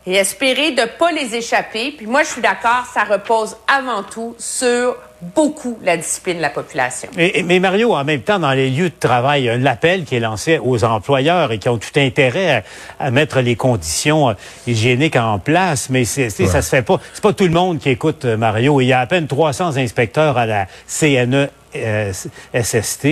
et 0.08 0.16
espérer 0.16 0.72
de 0.72 0.82
ne 0.82 0.88
pas 0.88 1.12
les 1.12 1.36
échapper. 1.36 1.92
Puis 1.92 2.08
moi, 2.08 2.24
je 2.24 2.30
suis 2.30 2.42
d'accord, 2.42 2.86
ça 2.92 3.04
repose 3.04 3.58
avant 3.68 4.04
tout 4.04 4.36
sur 4.40 4.96
beaucoup 5.22 5.78
la 5.84 5.98
discipline 5.98 6.38
de 6.38 6.42
la 6.42 6.50
population. 6.50 7.10
mais 7.16 7.60
Mario, 7.60 7.94
en 7.94 8.04
même 8.04 8.22
temps, 8.22 8.40
dans 8.40 8.52
les 8.52 8.70
lieux 8.70 8.90
de 8.90 9.00
travail, 9.00 9.44
il 9.44 9.46
y 9.46 9.50
a 9.50 9.54
un 9.54 9.66
appel 9.66 10.06
qui 10.06 10.16
est 10.16 10.20
lancé 10.20 10.60
aux 10.64 10.84
employeurs 10.84 11.52
et 11.52 11.58
qui 11.58 11.68
ont 11.70 11.78
tout 11.78 11.98
intérêt 11.98 12.64
à, 13.00 13.12
mettre 13.12 13.42
les 13.42 13.56
conditions 13.56 14.30
euh, 14.30 14.34
hygiéniques 14.68 15.16
en 15.16 15.40
place, 15.40 15.90
mais 15.90 16.06
c'est, 16.06 16.30
ça 16.30 16.62
se 16.62 16.70
fait 16.70 16.82
pas. 16.82 17.00
C'est 17.14 17.24
pas 17.24 17.34
tout 17.34 17.46
le 17.46 17.52
monde 17.52 17.80
qui 17.80 17.90
écoute 17.90 18.26
euh, 18.26 18.38
Mario. 18.38 18.82
Il 18.82 18.86
y 18.86 18.94
a 18.94 19.00
à 19.00 19.08
peine 19.08 19.28
300 19.28 19.78
inspecteurs 19.78 20.38
à 20.38 20.46
la 20.46 20.68
CNE 20.88 21.50
SST. 21.74 23.06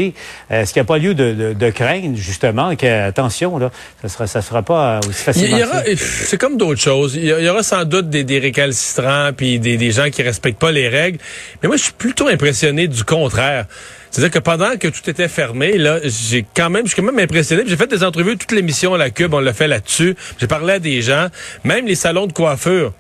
Est-ce 0.50 0.74
qu'il 0.74 0.82
n'y 0.82 0.86
a 0.86 0.88
pas 0.88 0.98
lieu 0.98 1.14
de, 1.14 1.70
craindre, 1.70 2.18
justement, 2.18 2.76
que, 2.76 3.08
attention, 3.08 3.58
là, 3.58 3.72
ça 4.02 4.10
sera, 4.10 4.28
ça 4.28 4.42
sera 4.42 4.62
pas 4.62 5.00
aussi 5.08 5.24
facile. 5.24 5.66
C'est 5.98 6.38
comme 6.38 6.58
d'autres 6.58 6.82
choses. 6.82 7.16
Il 7.16 7.26
y, 7.26 7.50
aura 7.50 7.64
sans 7.64 7.86
doute 7.86 8.10
des, 8.10 8.40
récalcitrants 8.40 9.32
puis 9.36 9.60
des, 9.60 9.78
des 9.78 9.92
gens 9.92 10.10
qui 10.10 10.24
respectent 10.24 10.60
pas 10.60 10.72
les 10.72 10.88
règles. 10.88 11.20
Mais 11.62 11.68
moi, 11.68 11.78
je 11.78 11.84
suis 11.84 11.94
plutôt 11.94 12.28
impressionné 12.28 12.88
du 12.88 13.04
contraire. 13.04 13.66
C'est-à-dire 14.12 14.32
que 14.32 14.40
pendant 14.40 14.78
que 14.78 14.88
tout 14.88 15.10
était 15.10 15.28
fermé, 15.28 15.78
là, 15.78 16.00
j'ai 16.04 16.46
quand 16.56 16.70
même, 16.70 16.86
je 16.86 16.94
suis 16.94 17.02
quand 17.02 17.12
même 17.12 17.20
impressionné. 17.20 17.64
J'ai 17.68 17.78
fait 17.78 17.88
des 17.88 18.04
entrevues, 18.04 18.38
toute 18.38 18.52
l'émission 18.52 18.94
à 18.94 18.98
la 18.98 19.10
Cube, 19.10 19.34
on 19.34 19.40
l'a 19.40 19.54
fait 19.54 19.68
là-dessus. 19.68 20.16
J'ai 20.40 20.48
parlé 20.48 20.74
à 20.74 20.80
des 20.80 21.02
gens, 21.02 21.28
même 21.64 21.86
les 21.86 21.96
salons 21.96 22.28
de 22.28 22.34
coiffure 22.34 22.94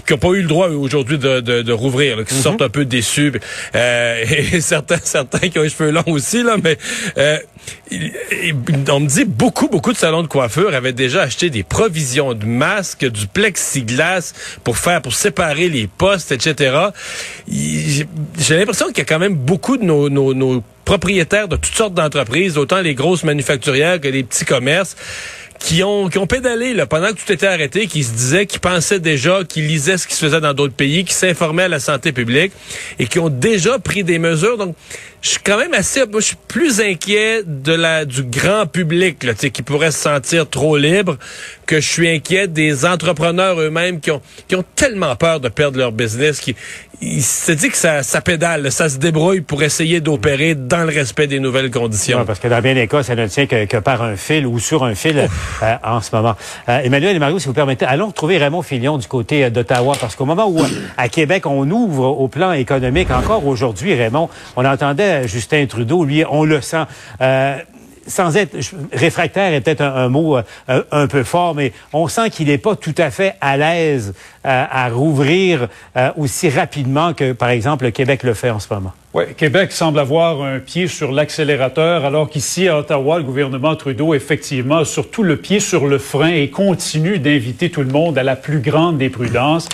qui 0.00 0.12
n'ont 0.12 0.18
pas 0.18 0.28
eu 0.28 0.42
le 0.42 0.48
droit 0.48 0.68
aujourd'hui 0.68 1.18
de, 1.18 1.40
de, 1.40 1.62
de 1.62 1.72
rouvrir, 1.72 2.24
qui 2.24 2.34
mhm. 2.34 2.40
sortent 2.40 2.62
un 2.62 2.68
peu 2.68 2.84
déçus. 2.84 3.32
Euh, 3.74 4.24
et 4.52 4.60
certains, 4.60 4.98
certains 5.02 5.48
qui 5.48 5.58
ont 5.58 5.62
les 5.62 5.68
cheveux 5.68 5.90
longs 5.90 6.02
aussi, 6.06 6.42
là, 6.42 6.56
mais 6.62 6.78
euh, 7.18 7.38
on 8.90 9.00
me 9.00 9.06
dit 9.06 9.24
beaucoup, 9.24 9.68
beaucoup 9.68 9.92
de 9.92 9.98
salons 9.98 10.22
de 10.22 10.28
coiffure 10.28 10.74
avaient 10.74 10.92
déjà 10.92 11.22
acheté 11.22 11.50
des 11.50 11.62
provisions 11.62 12.34
de 12.34 12.44
masques, 12.44 13.04
du 13.04 13.26
plexiglas 13.26 14.32
pour 14.64 14.78
faire, 14.78 15.02
pour 15.02 15.14
séparer 15.14 15.68
les 15.68 15.86
postes, 15.86 16.32
etc. 16.32 16.76
J'ai 17.48 18.56
l'impression 18.56 18.88
qu'il 18.88 18.98
y 18.98 19.02
a 19.02 19.04
quand 19.04 19.18
même 19.18 19.34
beaucoup 19.34 19.76
de 19.76 19.84
nos, 19.84 20.08
nos, 20.08 20.34
nos 20.34 20.62
propriétaires 20.84 21.48
de 21.48 21.56
toutes 21.56 21.74
sortes 21.74 21.94
d'entreprises, 21.94 22.58
autant 22.58 22.80
les 22.80 22.94
grosses 22.94 23.24
manufacturières 23.24 24.00
que 24.00 24.08
les 24.08 24.24
petits 24.24 24.44
commerces, 24.44 24.96
qui 25.62 25.82
ont, 25.84 26.08
qui 26.08 26.18
ont 26.18 26.26
pédalé 26.26 26.74
là, 26.74 26.86
pendant 26.86 27.08
que 27.08 27.20
tout 27.24 27.32
était 27.32 27.46
arrêté, 27.46 27.86
qui 27.86 28.02
se 28.02 28.12
disaient, 28.12 28.46
qui 28.46 28.58
pensaient 28.58 28.98
déjà, 28.98 29.44
qui 29.48 29.62
lisaient 29.62 29.96
ce 29.96 30.06
qui 30.06 30.14
se 30.14 30.24
faisait 30.24 30.40
dans 30.40 30.54
d'autres 30.54 30.74
pays, 30.74 31.04
qui 31.04 31.14
s'informaient 31.14 31.62
à 31.64 31.68
la 31.68 31.80
santé 31.80 32.12
publique 32.12 32.52
et 32.98 33.06
qui 33.06 33.20
ont 33.20 33.28
déjà 33.28 33.78
pris 33.78 34.02
des 34.02 34.18
mesures. 34.18 34.58
Donc, 34.58 34.74
je 35.22 35.28
suis 35.28 35.38
quand 35.38 35.56
même 35.56 35.72
assez, 35.72 36.02
je 36.12 36.20
suis 36.20 36.36
plus 36.48 36.80
inquiet 36.80 37.42
de 37.46 37.72
la 37.72 38.04
du 38.04 38.24
grand 38.24 38.66
public 38.66 39.22
là, 39.22 39.34
qui 39.34 39.62
pourrait 39.62 39.92
se 39.92 40.00
sentir 40.00 40.50
trop 40.50 40.76
libre 40.76 41.16
que 41.64 41.80
je 41.80 41.88
suis 41.88 42.08
inquiet 42.08 42.48
des 42.48 42.84
entrepreneurs 42.84 43.60
eux-mêmes 43.60 44.00
qui 44.00 44.10
ont 44.10 44.20
qui 44.48 44.56
ont 44.56 44.64
tellement 44.74 45.14
peur 45.14 45.38
de 45.38 45.48
perdre 45.48 45.78
leur 45.78 45.92
business 45.92 46.40
qui 46.40 46.56
il 47.02 47.22
se 47.22 47.50
dit 47.52 47.68
que 47.68 47.76
ça, 47.76 48.02
ça 48.04 48.20
pédale, 48.20 48.70
ça 48.70 48.88
se 48.88 48.98
débrouille 48.98 49.40
pour 49.40 49.62
essayer 49.62 50.00
d'opérer 50.00 50.54
dans 50.54 50.84
le 50.84 50.94
respect 50.94 51.26
des 51.26 51.40
nouvelles 51.40 51.70
conditions. 51.70 52.24
parce 52.24 52.38
que 52.38 52.46
dans 52.46 52.60
bien 52.60 52.74
des 52.74 52.86
cas, 52.86 53.02
ça 53.02 53.16
ne 53.16 53.26
tient 53.26 53.46
que, 53.46 53.64
que 53.64 53.78
par 53.78 54.02
un 54.02 54.16
fil 54.16 54.46
ou 54.46 54.60
sur 54.60 54.84
un 54.84 54.94
fil 54.94 55.18
euh, 55.18 55.74
en 55.82 56.00
ce 56.00 56.14
moment. 56.14 56.36
Euh, 56.68 56.78
Emmanuel 56.78 57.16
et 57.16 57.18
Mario, 57.18 57.40
si 57.40 57.48
vous 57.48 57.54
permettez, 57.54 57.84
allons 57.86 58.06
retrouver 58.06 58.38
Raymond 58.38 58.62
Filion 58.62 58.98
du 58.98 59.08
côté 59.08 59.44
euh, 59.44 59.50
d'Ottawa, 59.50 59.96
parce 60.00 60.14
qu'au 60.14 60.26
moment 60.26 60.48
où 60.48 60.62
à 60.96 61.08
Québec 61.08 61.46
on 61.46 61.68
ouvre 61.70 62.06
au 62.06 62.28
plan 62.28 62.52
économique, 62.52 63.10
encore 63.10 63.46
aujourd'hui, 63.46 63.94
Raymond, 63.94 64.28
on 64.54 64.64
entendait 64.64 65.11
Justin 65.26 65.66
Trudeau, 65.66 66.04
lui, 66.04 66.24
on 66.28 66.44
le 66.44 66.60
sent 66.60 66.84
sans 68.06 68.36
être 68.36 68.56
réfractaire 68.92 69.52
est 69.52 69.60
peut-être 69.60 69.82
un, 69.82 70.08
mot 70.08 70.36
euh, 70.36 70.82
un 70.90 71.06
peu 71.06 71.22
fort, 71.22 71.54
mais 71.54 71.72
on 71.92 72.08
sent 72.08 72.30
qu'il 72.30 72.48
n'est 72.48 72.58
pas 72.58 72.76
tout 72.76 72.94
à 72.98 73.10
fait 73.10 73.34
à 73.40 73.56
l'aise 73.56 74.14
euh, 74.46 74.64
à 74.70 74.88
rouvrir 74.88 75.68
euh, 75.96 76.10
aussi 76.16 76.48
rapidement 76.48 77.14
que, 77.14 77.32
par 77.32 77.50
exemple, 77.50 77.84
le 77.84 77.90
Québec 77.90 78.22
le 78.22 78.34
fait 78.34 78.50
en 78.50 78.60
ce 78.60 78.72
moment. 78.72 78.92
Oui, 79.14 79.24
Québec 79.36 79.72
semble 79.72 79.98
avoir 79.98 80.42
un 80.42 80.58
pied 80.58 80.86
sur 80.86 81.12
l'accélérateur, 81.12 82.04
alors 82.04 82.30
qu'ici, 82.30 82.68
à 82.68 82.78
Ottawa, 82.78 83.18
le 83.18 83.24
gouvernement 83.24 83.76
Trudeau, 83.76 84.14
effectivement, 84.14 84.78
a 84.78 84.84
surtout 84.84 85.22
le 85.22 85.36
pied 85.36 85.60
sur 85.60 85.86
le 85.86 85.98
frein 85.98 86.32
et 86.32 86.48
continue 86.48 87.18
d'inviter 87.18 87.70
tout 87.70 87.82
le 87.82 87.92
monde 87.92 88.16
à 88.16 88.22
la 88.22 88.36
plus 88.36 88.60
grande 88.60 88.98
des 88.98 89.10
prudences. 89.10 89.68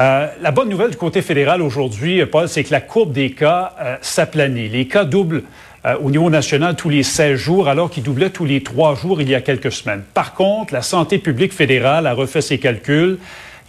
La 0.00 0.50
bonne 0.50 0.68
nouvelle 0.68 0.90
du 0.90 0.96
côté 0.96 1.20
fédéral 1.20 1.60
aujourd'hui, 1.60 2.24
Paul, 2.26 2.48
c'est 2.48 2.64
que 2.64 2.72
la 2.72 2.80
courbe 2.80 3.12
des 3.12 3.32
cas 3.32 3.74
s'aplanit. 4.00 4.68
Les 4.68 4.86
cas 4.86 5.04
doublent 5.04 5.42
euh, 5.86 5.96
au 6.02 6.10
niveau 6.10 6.28
national 6.28 6.76
tous 6.76 6.90
les 6.90 7.02
16 7.02 7.36
jours, 7.36 7.68
alors 7.68 7.88
qu'il 7.88 8.02
doublait 8.02 8.28
tous 8.28 8.44
les 8.44 8.62
trois 8.62 8.94
jours 8.94 9.22
il 9.22 9.30
y 9.30 9.34
a 9.34 9.40
quelques 9.40 9.72
semaines. 9.72 10.02
Par 10.12 10.34
contre, 10.34 10.74
la 10.74 10.82
santé 10.82 11.16
publique 11.16 11.54
fédérale 11.54 12.06
a 12.06 12.12
refait 12.12 12.42
ses 12.42 12.58
calculs 12.58 13.18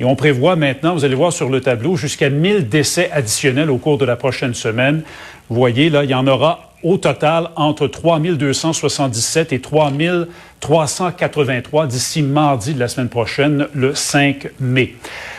et 0.02 0.04
on 0.04 0.18
prévoit 0.18 0.58
maintenant, 0.58 0.94
vous 0.94 1.06
allez 1.06 1.16
voir 1.16 1.32
sur 1.32 1.48
le 1.48 1.62
tableau, 1.62 1.96
jusqu'à 1.96 2.30
1000 2.30 2.68
décès 2.68 3.10
additionnels 3.14 3.70
au 3.70 3.78
cours 3.78 3.98
de 3.98 4.04
la 4.04 4.18
prochaine 4.18 4.54
semaine. 4.54 5.04
Vous 5.50 5.56
voyez, 5.56 5.90
là, 5.90 6.04
il 6.04 6.10
y 6.10 6.14
en 6.14 6.28
aura 6.28 6.71
au 6.84 6.98
total 6.98 7.50
entre 7.56 7.88
3277 7.88 9.54
et 9.54 9.62
3383 9.62 11.88
d'ici 11.88 12.22
mardi 12.22 12.74
de 12.74 12.80
la 12.80 12.88
semaine 12.88 13.10
prochaine, 13.10 13.68
le 13.74 13.96
5 13.96 14.50
mai. 14.60 14.96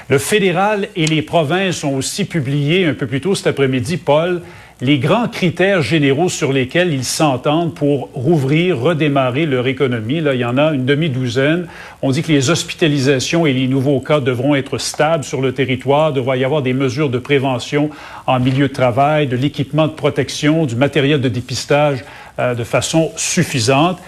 Le 0.09 0.19
fédéral 0.19 0.89
et 0.97 1.07
les 1.07 1.23
provinces 1.23 1.85
ont 1.85 1.97
aussi 1.97 2.25
publié 2.25 2.87
un 2.87 2.95
peu 2.95 3.07
plus 3.07 3.21
tôt 3.21 3.35
cet 3.35 3.47
après-midi, 3.47 3.97
Paul, 3.97 4.43
les 4.83 4.99
grands 4.99 5.29
critères 5.29 5.81
généraux 5.81 6.29
sur 6.29 6.53
lesquels 6.53 6.93
ils 6.93 7.05
s'entendent 7.05 7.73
pour 7.73 8.09
rouvrir, 8.15 8.81
redémarrer 8.81 9.47
leur 9.47 9.69
économie. 9.69 10.21
Là, 10.21 10.35
il 10.35 10.41
y 10.41 10.45
en 10.45 10.59
a 10.59 10.73
une 10.73 10.85
demi-douzaine. 10.85 11.69
On 12.03 12.11
dit 12.11 12.23
que 12.23 12.33
les 12.33 12.51
hospitalisations 12.51 13.47
et 13.47 13.53
les 13.53 13.69
nouveaux 13.69 14.01
cas 14.01 14.19
devront 14.19 14.57
être 14.57 14.79
stables 14.79 15.23
sur 15.23 15.41
le 15.41 15.55
territoire. 15.55 16.13
Devra 16.13 16.37
y 16.37 16.45
avoir 16.45 16.63
des 16.63 16.73
mesures 16.73 17.11
de 17.11 17.19
prévention 17.19 17.91
en 18.27 18.41
milieu 18.41 18.67
de 18.67 18.73
travail, 18.73 19.29
de 19.29 19.37
l'équipement 19.37 19.87
de 19.87 19.93
protection, 19.93 20.67
du 20.67 20.75
matériel 20.75 21.21
de 21.21 21.29
dépistage 21.29 22.05
euh, 22.41 22.57
de 22.57 22.65
façon 22.65 23.13
suffisante. 23.15 24.01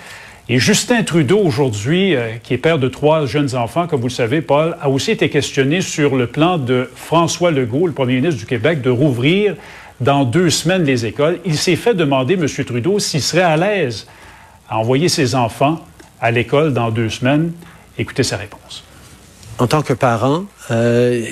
Et 0.48 0.58
Justin 0.58 1.04
Trudeau, 1.04 1.38
aujourd'hui, 1.38 2.16
euh, 2.16 2.32
qui 2.42 2.52
est 2.52 2.58
père 2.58 2.80
de 2.80 2.88
trois 2.88 3.26
jeunes 3.26 3.54
enfants, 3.54 3.86
comme 3.86 4.00
vous 4.00 4.08
le 4.08 4.12
savez, 4.12 4.40
Paul, 4.42 4.76
a 4.80 4.90
aussi 4.90 5.12
été 5.12 5.30
questionné 5.30 5.80
sur 5.80 6.16
le 6.16 6.26
plan 6.26 6.58
de 6.58 6.90
François 6.96 7.52
Legault, 7.52 7.86
le 7.86 7.92
premier 7.92 8.16
ministre 8.16 8.40
du 8.40 8.46
Québec, 8.46 8.82
de 8.82 8.90
rouvrir 8.90 9.54
dans 10.00 10.24
deux 10.24 10.50
semaines 10.50 10.84
les 10.84 11.06
écoles. 11.06 11.40
Il 11.44 11.56
s'est 11.56 11.76
fait 11.76 11.94
demander, 11.94 12.34
M. 12.34 12.46
Trudeau, 12.64 12.98
s'il 12.98 13.22
serait 13.22 13.42
à 13.42 13.56
l'aise 13.56 14.06
à 14.68 14.78
envoyer 14.78 15.08
ses 15.08 15.34
enfants 15.34 15.84
à 16.20 16.30
l'école 16.30 16.72
dans 16.72 16.90
deux 16.90 17.10
semaines. 17.10 17.52
Écoutez 17.98 18.22
sa 18.22 18.36
réponse 18.36 18.84
en 19.58 19.66
tant 19.66 19.82
que 19.82 19.92
parent, 19.92 20.44
euh, 20.70 21.24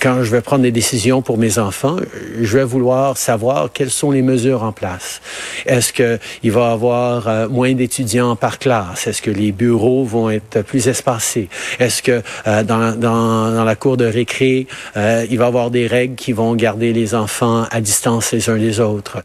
quand 0.00 0.22
je 0.22 0.30
vais 0.30 0.40
prendre 0.40 0.62
des 0.62 0.70
décisions 0.70 1.22
pour 1.22 1.38
mes 1.38 1.58
enfants, 1.58 1.96
je 2.40 2.58
vais 2.58 2.64
vouloir 2.64 3.16
savoir 3.16 3.70
quelles 3.72 3.90
sont 3.90 4.10
les 4.10 4.22
mesures 4.22 4.62
en 4.62 4.72
place. 4.72 5.20
Est-ce 5.66 5.92
qu'il 5.92 6.52
va 6.52 6.68
y 6.68 6.72
avoir 6.72 7.28
euh, 7.28 7.48
moins 7.48 7.74
d'étudiants 7.74 8.36
par 8.36 8.58
classe? 8.58 9.06
Est-ce 9.06 9.22
que 9.22 9.30
les 9.30 9.52
bureaux 9.52 10.04
vont 10.04 10.30
être 10.30 10.62
plus 10.62 10.88
espacés? 10.88 11.48
Est-ce 11.78 12.02
que 12.02 12.22
euh, 12.46 12.62
dans, 12.62 12.98
dans, 12.98 13.52
dans, 13.52 13.64
la 13.64 13.76
cour 13.76 13.96
de 13.96 14.04
récré, 14.04 14.66
euh, 14.96 15.26
il 15.30 15.38
va 15.38 15.44
y 15.44 15.48
avoir 15.48 15.70
des 15.70 15.86
règles 15.86 16.14
qui 16.14 16.32
vont 16.32 16.54
garder 16.54 16.92
les 16.92 17.14
enfants 17.14 17.66
à 17.70 17.80
distance 17.80 18.32
les 18.32 18.48
uns 18.50 18.58
des 18.58 18.80
autres? 18.80 19.18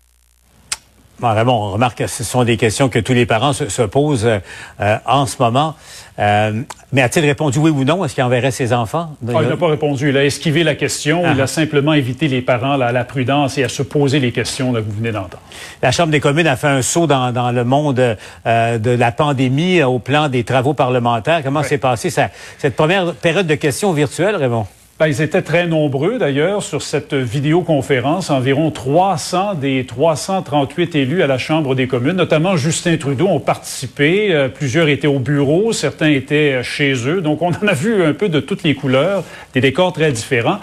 Bon, 1.24 1.54
on 1.54 1.72
remarque 1.72 2.00
que 2.00 2.08
ce 2.08 2.24
sont 2.24 2.44
des 2.44 2.58
questions 2.58 2.90
que 2.90 3.00
tous 3.00 3.14
les 3.14 3.26
parents 3.26 3.54
se, 3.54 3.82
posent 3.84 4.28
euh, 4.28 4.98
en 5.06 5.26
ce 5.26 5.42
moment. 5.42 5.76
Euh, 6.20 6.62
mais 6.92 7.02
a-t-il 7.02 7.26
répondu 7.26 7.60
oui 7.60 7.72
ou 7.72 7.86
non? 7.86 8.04
Est-ce 8.04 8.14
qu'il 8.14 8.24
enverrait 8.24 8.52
ses 8.52 8.74
enfants? 8.74 9.16
Ah, 9.30 9.40
il 9.42 9.48
n'a 9.48 9.56
pas 9.56 9.70
répondu. 9.70 10.10
Il 10.10 10.18
a 10.18 10.26
esquivé 10.26 10.64
la 10.64 10.76
question. 10.76 11.22
Il 11.34 11.40
a 11.40 11.46
ah. 11.46 11.48
simplement 11.48 11.92
invité 11.92 12.28
les 12.28 12.42
parents 12.42 12.74
à 12.74 12.92
la 12.92 13.04
prudence 13.06 13.58
et 13.58 13.64
à 13.64 13.70
se 13.70 13.84
poser 13.84 14.20
les 14.20 14.34
questions 14.34 14.74
que 14.74 14.80
vous 14.80 14.92
venez 14.92 15.14
d'entendre. 15.14 15.42
La 15.82 15.92
Chambre 15.92 16.12
des 16.12 16.20
communes 16.20 16.48
a 16.48 16.58
fait 16.58 16.68
un 16.68 16.82
saut 16.82 17.08
dans, 17.08 17.52
le 17.52 17.64
monde 17.64 18.18
euh, 18.46 18.78
de 18.78 18.92
la 18.92 19.14
pandémie 19.14 19.82
au 19.82 20.00
plan 20.00 20.28
des 20.28 20.44
travaux 20.44 20.74
parlementaires. 20.74 21.42
Comment 21.42 21.64
s'est 21.64 21.78
passée 21.78 22.10
cette 22.10 22.76
première 22.76 23.14
période 23.14 23.48
de 23.48 23.56
questions 23.56 23.94
virtuelles, 23.94 24.36
Raymond? 24.36 24.68
Ben, 25.04 25.10
ils 25.10 25.22
étaient 25.22 25.42
très 25.42 25.68
nombreux 25.68 26.18
d'ailleurs 26.18 26.64
sur 26.64 26.82
cette 26.82 27.14
vidéoconférence, 27.14 28.30
environ 28.30 28.72
300 28.72 29.56
des 29.56 29.86
338 29.86 30.96
élus 30.96 31.22
à 31.22 31.28
la 31.28 31.38
Chambre 31.38 31.76
des 31.76 31.88
communes, 31.88 32.16
notamment 32.16 32.56
Justin 32.56 32.96
Trudeau, 32.96 33.28
ont 33.28 33.42
participé. 33.42 34.34
Euh, 34.34 34.48
plusieurs 34.48 34.88
étaient 34.88 35.08
au 35.08 35.20
bureau, 35.20 35.74
certains 35.74 36.08
étaient 36.08 36.64
chez 36.64 36.94
eux. 37.06 37.20
Donc 37.20 37.42
on 37.42 37.50
en 37.50 37.68
a 37.68 37.74
vu 37.74 38.02
un 38.02 38.14
peu 38.14 38.30
de 38.30 38.40
toutes 38.40 38.64
les 38.64 38.76
couleurs, 38.76 39.26
des 39.54 39.60
décors 39.60 39.92
très 39.92 40.14
différents. 40.14 40.60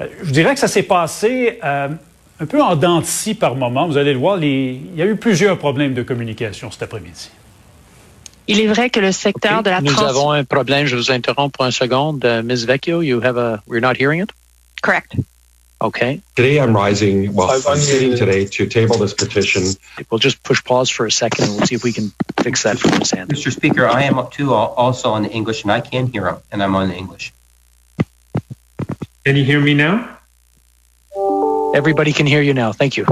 Euh, 0.00 0.06
je 0.22 0.30
dirais 0.30 0.54
que 0.54 0.60
ça 0.60 0.68
s'est 0.68 0.84
passé 0.84 1.58
euh, 1.62 1.88
un 2.40 2.46
peu 2.46 2.62
en 2.62 2.76
dents 2.76 3.02
par 3.38 3.56
moment. 3.56 3.86
Vous 3.88 3.98
allez 3.98 4.14
le 4.14 4.18
voir, 4.18 4.42
il 4.42 4.96
y 4.96 5.02
a 5.02 5.04
eu 5.04 5.16
plusieurs 5.16 5.58
problèmes 5.58 5.92
de 5.92 6.02
communication 6.02 6.70
cet 6.70 6.82
après-midi. 6.82 7.30
Il 8.48 8.60
est 8.60 8.66
vrai 8.66 8.90
que 8.90 9.00
le 9.00 9.12
secteur 9.12 9.60
okay. 9.60 9.62
de 9.62 9.70
la 9.70 9.80
Nous 9.80 10.00
avons 10.00 10.32
un 10.32 10.44
problème. 10.44 10.86
Je 10.86 10.96
vous 10.96 11.10
interromps 11.10 11.52
pour 11.52 11.64
un 11.64 11.70
seconde. 11.70 12.24
Uh, 12.24 12.42
Ms. 12.42 12.64
Vecchio, 12.64 13.00
you 13.00 13.20
have 13.22 13.36
a. 13.36 13.62
We're 13.66 13.80
not 13.80 13.96
hearing 13.96 14.20
it. 14.20 14.30
Correct. 14.82 15.14
Okay. 15.80 16.20
Today 16.36 16.60
I'm 16.60 16.76
rising, 16.76 17.34
well, 17.34 17.50
I'm 17.50 17.76
sitting 17.76 18.16
today 18.16 18.46
to 18.46 18.66
table 18.66 18.98
this 18.98 19.14
petition. 19.14 19.64
We'll 20.10 20.20
just 20.20 20.40
push 20.44 20.62
pause 20.62 20.88
for 20.88 21.06
a 21.06 21.10
second 21.10 21.44
and 21.44 21.56
we'll 21.56 21.66
see 21.66 21.74
if 21.74 21.82
we 21.82 21.92
can 21.92 22.12
fix 22.40 22.62
that 22.62 22.78
from 22.78 22.92
Ms. 22.98 23.10
Mr. 23.10 23.52
Speaker, 23.52 23.88
I 23.88 24.02
am 24.02 24.16
up 24.16 24.30
too 24.30 24.54
also 24.54 25.10
on 25.10 25.24
English 25.24 25.64
and 25.64 25.72
I 25.72 25.80
can 25.80 26.06
hear 26.06 26.28
him 26.28 26.36
and 26.52 26.62
I'm 26.62 26.76
on 26.76 26.92
English. 26.92 27.32
Can 29.24 29.34
you 29.34 29.44
hear 29.44 29.60
me 29.60 29.74
now? 29.74 30.18
Everybody 31.74 32.12
can 32.12 32.26
hear 32.26 32.42
you 32.42 32.54
now. 32.54 32.72
Thank 32.72 32.96
you. 32.96 33.06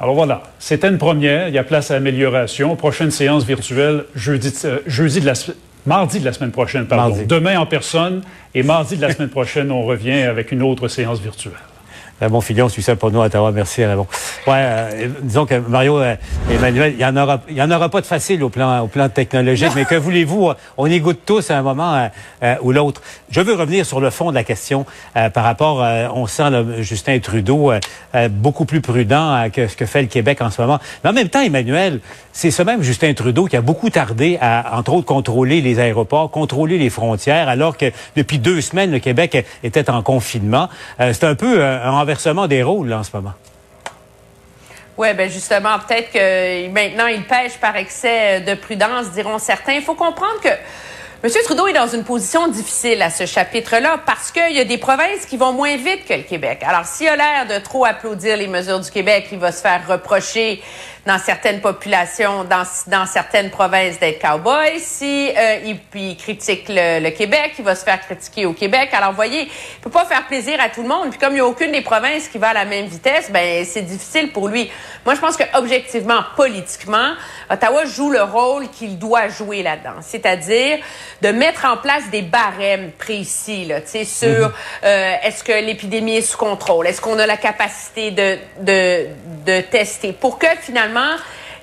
Alors 0.00 0.14
voilà, 0.14 0.42
c'était 0.58 0.88
une 0.88 0.96
première. 0.96 1.48
Il 1.48 1.54
y 1.54 1.58
a 1.58 1.64
place 1.64 1.90
à 1.90 1.96
amélioration. 1.96 2.74
Prochaine 2.74 3.10
séance 3.10 3.44
virtuelle 3.44 4.04
jeudi, 4.14 4.50
euh, 4.64 4.78
jeudi 4.86 5.20
de 5.20 5.26
la 5.26 5.34
mardi 5.84 6.20
de 6.20 6.24
la 6.24 6.32
semaine 6.32 6.52
prochaine, 6.52 6.86
pardon. 6.86 7.16
Demain 7.26 7.58
en 7.58 7.66
personne 7.66 8.22
et 8.54 8.62
mardi 8.62 8.96
de 8.96 9.02
la 9.02 9.12
semaine 9.12 9.28
prochaine, 9.28 9.70
on 9.70 9.82
revient 9.82 10.22
avec 10.22 10.52
une 10.52 10.62
autre 10.62 10.88
séance 10.88 11.20
virtuelle. 11.20 11.52
Raymond 12.20 12.40
Filion 12.40 12.68
suit 12.68 12.82
ça 12.82 12.96
pour 12.96 13.10
nous 13.10 13.20
à 13.22 13.26
Ottawa. 13.26 13.50
Merci, 13.50 13.84
Raymond. 13.84 14.06
Ouais, 14.46 14.54
euh, 14.56 15.08
disons 15.22 15.46
que 15.46 15.54
Mario 15.54 15.98
euh, 15.98 16.16
Emmanuel, 16.50 16.92
il 16.92 16.98
n'y 16.98 17.04
en 17.04 17.16
aura, 17.16 17.40
il 17.48 17.56
y 17.56 17.62
en 17.62 17.70
aura 17.70 17.88
pas 17.88 18.00
de 18.00 18.06
facile 18.06 18.44
au 18.44 18.50
plan, 18.50 18.80
au 18.80 18.88
plan 18.88 19.08
technologique, 19.08 19.70
mais 19.74 19.84
que 19.84 19.94
voulez-vous, 19.94 20.50
on 20.76 20.86
y 20.86 21.00
goûte 21.00 21.20
tous 21.24 21.50
à 21.50 21.58
un 21.58 21.62
moment 21.62 22.08
euh, 22.42 22.54
ou 22.60 22.72
l'autre. 22.72 23.00
Je 23.30 23.40
veux 23.40 23.54
revenir 23.54 23.86
sur 23.86 24.00
le 24.00 24.10
fond 24.10 24.30
de 24.30 24.34
la 24.34 24.44
question 24.44 24.84
par 25.14 25.44
rapport, 25.44 25.84
on 26.14 26.26
sent 26.26 26.50
le 26.50 26.82
Justin 26.82 27.18
Trudeau 27.20 27.72
beaucoup 28.30 28.64
plus 28.64 28.80
prudent 28.80 29.48
que 29.52 29.68
ce 29.68 29.76
que 29.76 29.86
fait 29.86 30.02
le 30.02 30.08
Québec 30.08 30.40
en 30.40 30.50
ce 30.50 30.60
moment. 30.60 30.78
Mais 31.02 31.10
en 31.10 31.12
même 31.12 31.28
temps, 31.28 31.40
Emmanuel, 31.40 32.00
c'est 32.32 32.50
ce 32.50 32.62
même 32.62 32.82
Justin 32.82 33.12
Trudeau 33.14 33.46
qui 33.46 33.56
a 33.56 33.60
beaucoup 33.60 33.90
tardé 33.90 34.38
à, 34.40 34.78
entre 34.78 34.92
autres, 34.92 35.06
contrôler 35.06 35.60
les 35.60 35.78
aéroports, 35.80 36.30
contrôler 36.30 36.78
les 36.78 36.90
frontières, 36.90 37.48
alors 37.48 37.76
que 37.76 37.92
depuis 38.16 38.38
deux 38.38 38.60
semaines, 38.60 38.90
le 38.90 39.00
Québec 39.00 39.46
était 39.62 39.90
en 39.90 40.02
confinement. 40.02 40.68
c'est 40.98 41.24
un 41.24 41.34
peu 41.34 41.64
un 41.64 41.90
renversement 41.90 42.46
des 42.46 42.62
rôles 42.62 42.88
là, 42.88 42.98
en 42.98 43.02
ce 43.02 43.10
moment. 43.14 43.32
Oui, 45.00 45.08
ben 45.14 45.30
justement, 45.30 45.78
peut-être 45.78 46.12
que 46.12 46.68
maintenant 46.68 47.06
il 47.06 47.24
pêche 47.24 47.56
par 47.58 47.74
excès 47.76 48.42
de 48.42 48.52
prudence, 48.52 49.12
diront 49.12 49.38
certains. 49.38 49.72
Il 49.72 49.82
faut 49.82 49.94
comprendre 49.94 50.38
que 50.42 50.50
M. 51.22 51.30
Trudeau 51.44 51.66
est 51.68 51.72
dans 51.72 51.86
une 51.86 52.04
position 52.04 52.48
difficile 52.48 53.00
à 53.00 53.08
ce 53.08 53.24
chapitre-là 53.24 54.00
parce 54.04 54.30
qu'il 54.30 54.52
y 54.54 54.60
a 54.60 54.64
des 54.64 54.76
provinces 54.76 55.26
qui 55.26 55.38
vont 55.38 55.52
moins 55.52 55.76
vite 55.76 56.06
que 56.06 56.12
le 56.12 56.22
Québec. 56.22 56.62
Alors, 56.66 56.84
s'il 56.84 57.08
a 57.08 57.16
l'air 57.16 57.46
de 57.46 57.62
trop 57.62 57.86
applaudir 57.86 58.36
les 58.36 58.46
mesures 58.46 58.80
du 58.80 58.90
Québec, 58.90 59.28
il 59.32 59.38
va 59.38 59.52
se 59.52 59.62
faire 59.62 59.80
reprocher 59.88 60.62
dans 61.06 61.18
certaines 61.18 61.60
populations, 61.60 62.44
dans, 62.44 62.64
dans 62.86 63.06
certaines 63.06 63.50
provinces 63.50 63.98
d'être 63.98 64.20
cowboy. 64.20 64.78
Si 64.78 65.30
euh, 65.36 65.74
il, 65.94 66.16
critique 66.16 66.66
le, 66.68 67.10
Québec, 67.10 67.52
il 67.58 67.64
va 67.64 67.74
se 67.74 67.84
faire 67.84 68.00
critiquer 68.00 68.46
au 68.46 68.52
Québec. 68.52 68.90
Alors, 68.92 69.10
vous 69.10 69.16
voyez, 69.16 69.42
il 69.42 69.80
peut 69.80 69.90
pas 69.90 70.04
faire 70.04 70.26
plaisir 70.26 70.60
à 70.60 70.68
tout 70.68 70.82
le 70.82 70.88
monde. 70.88 71.10
Puis 71.10 71.18
comme 71.18 71.32
il 71.32 71.36
n'y 71.36 71.40
a 71.40 71.46
aucune 71.46 71.72
des 71.72 71.80
provinces 71.80 72.28
qui 72.28 72.38
va 72.38 72.48
à 72.48 72.54
la 72.54 72.64
même 72.64 72.86
vitesse, 72.86 73.30
ben 73.30 73.64
c'est 73.64 73.82
difficile 73.82 74.30
pour 74.32 74.48
lui. 74.48 74.70
Moi, 75.04 75.14
je 75.14 75.20
pense 75.20 75.36
que 75.36 75.44
objectivement, 75.54 76.20
politiquement, 76.36 77.14
Ottawa 77.50 77.84
joue 77.86 78.10
le 78.10 78.22
rôle 78.22 78.68
qu'il 78.68 78.98
doit 78.98 79.28
jouer 79.28 79.62
là-dedans, 79.62 80.00
c'est-à-dire 80.02 80.78
de 81.22 81.28
mettre 81.28 81.64
en 81.64 81.76
place 81.76 82.04
des 82.10 82.22
barèmes 82.22 82.92
précis, 82.92 83.64
là, 83.64 83.80
tu 83.80 83.88
sais, 83.88 84.04
sur 84.04 84.48
mhm. 84.48 84.52
euh, 84.84 85.14
est-ce 85.22 85.42
que 85.42 85.52
l'épidémie 85.52 86.16
est 86.16 86.22
sous 86.22 86.38
contrôle, 86.38 86.86
est-ce 86.86 87.00
qu'on 87.00 87.18
a 87.18 87.26
la 87.26 87.36
capacité 87.36 88.10
de, 88.10 88.38
de, 88.60 89.06
de 89.46 89.60
tester, 89.62 90.12
pour 90.12 90.38
que 90.38 90.46
finalement 90.60 90.99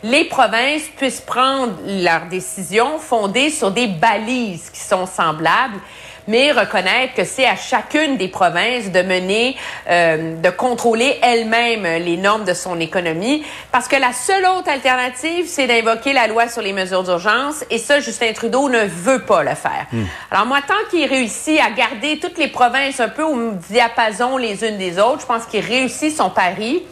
les 0.04 0.26
provinces 0.26 0.84
puissent 0.96 1.22
prendre 1.22 1.74
leurs 1.86 2.28
décisions 2.28 3.00
fondées 3.00 3.50
sur 3.50 3.72
des 3.72 3.88
balises 3.88 4.70
qui 4.70 4.82
sont 4.82 5.06
semblables 5.06 5.80
mais 6.28 6.52
reconnaître 6.52 7.14
que 7.16 7.24
c'est 7.24 7.46
à 7.46 7.56
chacune 7.56 8.18
des 8.18 8.28
provinces 8.28 8.92
de 8.92 9.02
mener, 9.02 9.56
euh, 9.90 10.36
de 10.36 10.50
contrôler 10.50 11.18
elle-même 11.22 12.04
les 12.04 12.18
normes 12.18 12.44
de 12.44 12.54
son 12.54 12.80
économie, 12.80 13.44
parce 13.72 13.88
que 13.88 13.96
la 13.96 14.14
seule 14.14 14.46
autre 14.46 14.70
alternative, 14.70 15.46
c'est 15.48 15.68
d'invoquer 15.68 16.14
la 16.14 16.28
loi 16.28 16.48
sur 16.48 16.62
les 16.62 16.74
mesures 16.74 17.04
d'urgence, 17.04 17.64
et 17.70 17.78
ça, 17.78 18.00
Justin 18.00 18.34
Trudeau 18.34 18.70
ne 18.70 18.86
veut 18.86 19.24
pas 19.24 19.44
le 19.44 19.56
faire. 19.56 19.88
Hmm. 19.92 20.04
Alors 20.32 20.46
moi, 20.46 20.60
tant 20.68 20.74
qu'il 20.90 21.08
réussit 21.08 21.60
à 21.60 21.72
garder 21.72 22.20
toutes 22.20 22.38
les 22.38 22.50
provinces 22.50 23.00
un 23.00 23.10
peu 23.10 23.24
au 23.24 23.54
diapason 23.70 24.38
les 24.38 24.66
unes 24.66 24.78
des 24.78 25.00
autres, 25.00 25.22
je 25.22 25.26
pense 25.26 25.46
qu'il 25.46 25.64
réussit 25.64 26.16
son 26.16 26.30
pari 26.30 26.84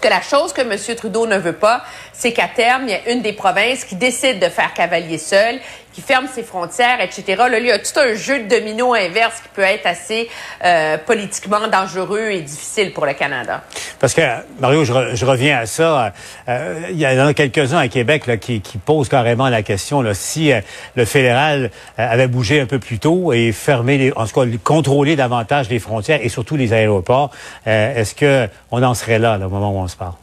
que 0.00 0.08
la 0.08 0.20
chose 0.20 0.52
que 0.52 0.62
M. 0.62 0.96
Trudeau 0.96 1.26
ne 1.26 1.36
veut 1.36 1.52
pas, 1.52 1.82
c'est 2.12 2.32
qu'à 2.32 2.48
terme, 2.48 2.84
il 2.84 2.90
y 2.90 2.94
a 2.94 3.10
une 3.10 3.22
des 3.22 3.32
provinces 3.32 3.84
qui 3.84 3.96
décide 3.96 4.38
de 4.38 4.48
faire 4.48 4.74
cavalier 4.74 5.18
seul, 5.18 5.60
qui 5.92 6.00
ferme 6.00 6.26
ses 6.32 6.42
frontières, 6.42 7.00
etc. 7.00 7.42
Là, 7.50 7.58
il 7.58 7.66
y 7.66 7.70
a 7.70 7.78
tout 7.78 7.98
un 7.98 8.14
jeu 8.14 8.42
de 8.42 8.48
domino 8.48 8.94
inverse 8.94 9.40
qui 9.42 9.48
peut 9.54 9.62
être 9.62 9.86
assez 9.86 10.28
euh, 10.64 10.98
politiquement 10.98 11.68
dangereux 11.68 12.30
et 12.30 12.40
difficile 12.40 12.92
pour 12.92 13.06
le 13.06 13.14
Canada. 13.14 13.62
Parce 14.00 14.14
que, 14.14 14.22
Mario, 14.58 14.84
je, 14.84 15.24
reviens 15.24 15.58
à 15.58 15.66
ça. 15.66 16.12
Euh, 16.48 16.80
il 16.90 16.98
y 16.98 17.06
en 17.06 17.26
a 17.26 17.34
quelques-uns 17.34 17.78
à 17.78 17.88
Québec 17.88 18.26
là, 18.26 18.36
qui, 18.36 18.60
qui, 18.60 18.78
posent 18.78 19.08
carrément 19.08 19.48
la 19.48 19.62
question 19.62 20.02
là, 20.02 20.14
si 20.14 20.52
euh, 20.52 20.60
le 20.96 21.04
fédéral 21.04 21.70
avait 21.96 22.26
bougé 22.26 22.60
un 22.60 22.66
peu 22.66 22.78
plus 22.78 22.98
tôt 22.98 23.32
et 23.32 23.52
fermé, 23.52 23.98
les, 23.98 24.12
en 24.16 24.26
tout 24.26 24.40
cas, 24.40 24.46
contrôlé 24.64 25.16
davantage 25.16 25.68
les 25.68 25.78
frontières 25.78 26.20
et 26.22 26.28
surtout 26.28 26.56
les 26.56 26.72
aéroports, 26.72 27.30
est-ce 27.66 28.14
qu'on 28.14 28.82
en 28.82 28.94
serait 28.94 29.18
là, 29.18 29.38
là, 29.38 29.46
au 29.46 29.50
moment 29.50 29.72
où 29.72 29.78
on 29.78 29.88
se 29.88 29.96
parle? 29.96 30.14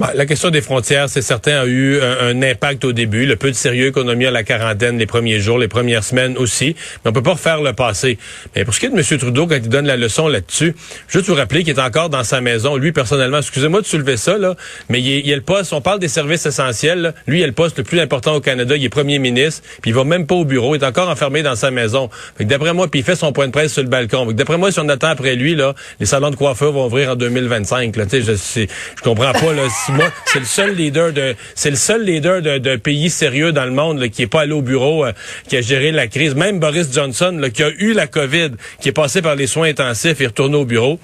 Bah, 0.00 0.12
la 0.14 0.24
question 0.24 0.48
des 0.48 0.62
frontières, 0.62 1.10
c'est 1.10 1.20
certain, 1.20 1.60
a 1.60 1.66
eu 1.66 2.00
un, 2.00 2.40
impact 2.40 2.86
au 2.86 2.92
début. 2.92 3.26
Le 3.26 3.36
peu 3.36 3.48
de 3.50 3.54
sérieux 3.54 3.90
qu'on 3.90 4.08
a 4.08 4.14
mis 4.14 4.24
à 4.24 4.30
la 4.30 4.44
quarantaine 4.44 4.96
les 4.96 5.04
premiers 5.04 5.40
jours, 5.40 5.58
les 5.58 5.68
premières 5.68 6.04
semaines 6.04 6.38
aussi. 6.38 6.74
Mais 7.04 7.10
on 7.10 7.12
peut 7.12 7.22
pas 7.22 7.32
refaire 7.32 7.60
le 7.60 7.74
passé. 7.74 8.16
Mais 8.56 8.64
pour 8.64 8.72
ce 8.72 8.80
qui 8.80 8.86
est 8.86 8.88
de 8.88 8.96
M. 8.96 9.18
Trudeau, 9.18 9.46
quand 9.46 9.56
il 9.56 9.68
donne 9.68 9.86
la 9.86 9.98
leçon 9.98 10.26
là-dessus, 10.26 10.74
juste 11.06 11.26
vous 11.26 11.34
rappeler 11.34 11.64
qu'il 11.64 11.74
est 11.76 11.82
encore 11.82 12.08
dans 12.08 12.24
sa 12.24 12.40
maison. 12.40 12.78
Lui, 12.78 12.92
personnellement, 12.92 13.40
excusez-moi 13.40 13.82
de 13.82 13.86
soulever 13.86 14.16
ça, 14.16 14.38
là, 14.38 14.54
mais 14.88 15.02
il, 15.02 15.26
il 15.26 15.32
a 15.34 15.36
le 15.36 15.42
poste, 15.42 15.74
on 15.74 15.82
parle 15.82 15.98
des 15.98 16.08
services 16.08 16.46
essentiels. 16.46 17.12
Lui, 17.26 17.40
il 17.40 17.44
a 17.44 17.46
le 17.46 17.52
poste 17.52 17.76
le 17.76 17.84
plus 17.84 18.00
important 18.00 18.34
au 18.34 18.40
Canada. 18.40 18.76
Il 18.78 18.82
est 18.82 18.88
premier 18.88 19.18
ministre, 19.18 19.62
puis 19.82 19.90
il 19.90 19.94
va 19.94 20.04
même 20.04 20.26
pas 20.26 20.36
au 20.36 20.46
bureau. 20.46 20.74
Il 20.74 20.82
est 20.82 20.86
encore 20.86 21.10
enfermé 21.10 21.42
dans 21.42 21.56
sa 21.56 21.70
maison. 21.70 22.08
D'après 22.38 22.72
moi, 22.72 22.88
puis 22.88 23.00
il 23.00 23.04
fait 23.04 23.16
son 23.16 23.34
point 23.34 23.48
de 23.48 23.52
presse 23.52 23.74
sur 23.74 23.82
le 23.82 23.90
balcon. 23.90 24.32
D'après 24.32 24.56
moi, 24.56 24.72
si 24.72 24.80
on 24.80 24.88
attend 24.88 25.08
après 25.08 25.36
lui, 25.36 25.54
là, 25.54 25.74
les 25.98 26.06
salons 26.06 26.30
de 26.30 26.36
coiffeur 26.36 26.72
vont 26.72 26.86
ouvrir 26.86 27.10
en 27.10 27.16
2025. 27.16 27.96
Là, 27.96 28.04
je, 28.10 28.18
je 28.18 29.02
comprends 29.02 29.32
pas. 29.32 29.52
Là, 29.52 29.64
moi, 29.90 30.06
c'est 30.26 30.38
le 30.38 30.44
seul 30.44 30.74
leader 30.74 31.12
de, 31.12 31.34
c'est 31.54 31.70
le 31.70 31.76
seul 31.76 32.04
leader 32.04 32.42
de, 32.42 32.76
pays 32.76 33.10
sérieux 33.10 33.52
dans 33.52 33.64
le 33.64 33.70
monde 33.70 34.08
qui 34.08 34.22
est 34.22 34.26
pas 34.26 34.42
allé 34.42 34.52
au 34.52 34.62
bureau, 34.62 35.04
euh, 35.04 35.12
qui 35.48 35.56
a 35.56 35.60
géré 35.60 35.92
la 35.92 36.06
crise. 36.06 36.34
Même 36.34 36.60
Boris 36.60 36.92
Johnson, 36.92 37.40
qui 37.52 37.62
a 37.62 37.68
eu 37.68 37.92
la 37.92 38.06
COVID, 38.06 38.52
qui 38.80 38.88
est 38.88 38.92
passé 38.92 39.22
par 39.22 39.34
les 39.34 39.46
soins 39.46 39.68
intensifs, 39.68 40.20
et 40.20 40.26
retourné 40.26 40.56
au 40.56 40.64
bureau. 40.64 40.98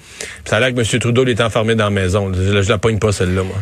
ça 0.45 0.57
a 0.57 0.59
l'air 0.59 0.73
que 0.73 0.79
M. 0.79 0.99
Trudeau 0.99 1.25
est 1.25 1.41
enfermé 1.41 1.75
dans 1.75 1.85
la 1.85 1.89
maison. 1.89 2.31
Je, 2.33 2.61
je 2.61 2.69
la 2.69 2.77
pogne 2.77 2.99
pas 2.99 3.11
celle-là, 3.11 3.43
moi. 3.43 3.57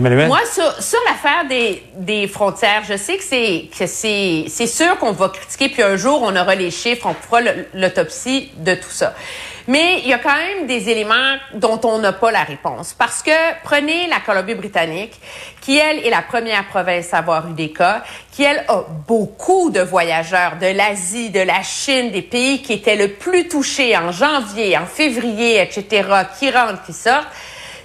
Moi, 0.00 0.40
sur, 0.50 0.98
l'affaire 1.06 1.46
des, 1.48 1.82
des, 1.96 2.26
frontières, 2.26 2.82
je 2.88 2.96
sais 2.96 3.16
que 3.16 3.22
c'est 3.22 3.68
que 3.78 3.86
c'est 3.86 4.46
c'est 4.48 4.66
sûr 4.66 4.98
qu'on 4.98 5.12
va 5.12 5.28
critiquer, 5.28 5.68
puis 5.68 5.82
un 5.82 5.96
jour 5.96 6.20
on 6.22 6.34
aura 6.34 6.56
les 6.56 6.72
chiffres, 6.72 7.06
on 7.06 7.14
fera 7.14 7.40
l'autopsie 7.74 8.50
de 8.56 8.74
tout 8.74 8.90
ça. 8.90 9.14
Mais 9.66 10.00
il 10.00 10.08
y 10.08 10.12
a 10.12 10.18
quand 10.18 10.36
même 10.36 10.66
des 10.66 10.90
éléments 10.90 11.36
dont 11.54 11.80
on 11.84 11.98
n'a 11.98 12.12
pas 12.12 12.30
la 12.30 12.42
réponse. 12.42 12.92
Parce 12.92 13.22
que 13.22 13.30
prenez 13.62 14.06
la 14.08 14.20
Colombie-Britannique, 14.20 15.18
qui, 15.60 15.78
elle, 15.78 16.04
est 16.04 16.10
la 16.10 16.22
première 16.22 16.66
province 16.68 17.14
à 17.14 17.18
avoir 17.18 17.48
eu 17.48 17.54
des 17.54 17.72
cas, 17.72 18.02
qui, 18.30 18.42
elle, 18.42 18.64
a 18.68 18.84
beaucoup 19.06 19.70
de 19.70 19.80
voyageurs 19.80 20.56
de 20.60 20.66
l'Asie, 20.66 21.30
de 21.30 21.40
la 21.40 21.62
Chine, 21.62 22.10
des 22.10 22.22
pays 22.22 22.60
qui 22.60 22.74
étaient 22.74 22.96
le 22.96 23.08
plus 23.08 23.48
touchés 23.48 23.96
en 23.96 24.12
janvier, 24.12 24.76
en 24.76 24.86
février, 24.86 25.62
etc., 25.62 26.08
qui 26.38 26.50
rentrent, 26.50 26.84
qui 26.84 26.92
sortent. 26.92 27.28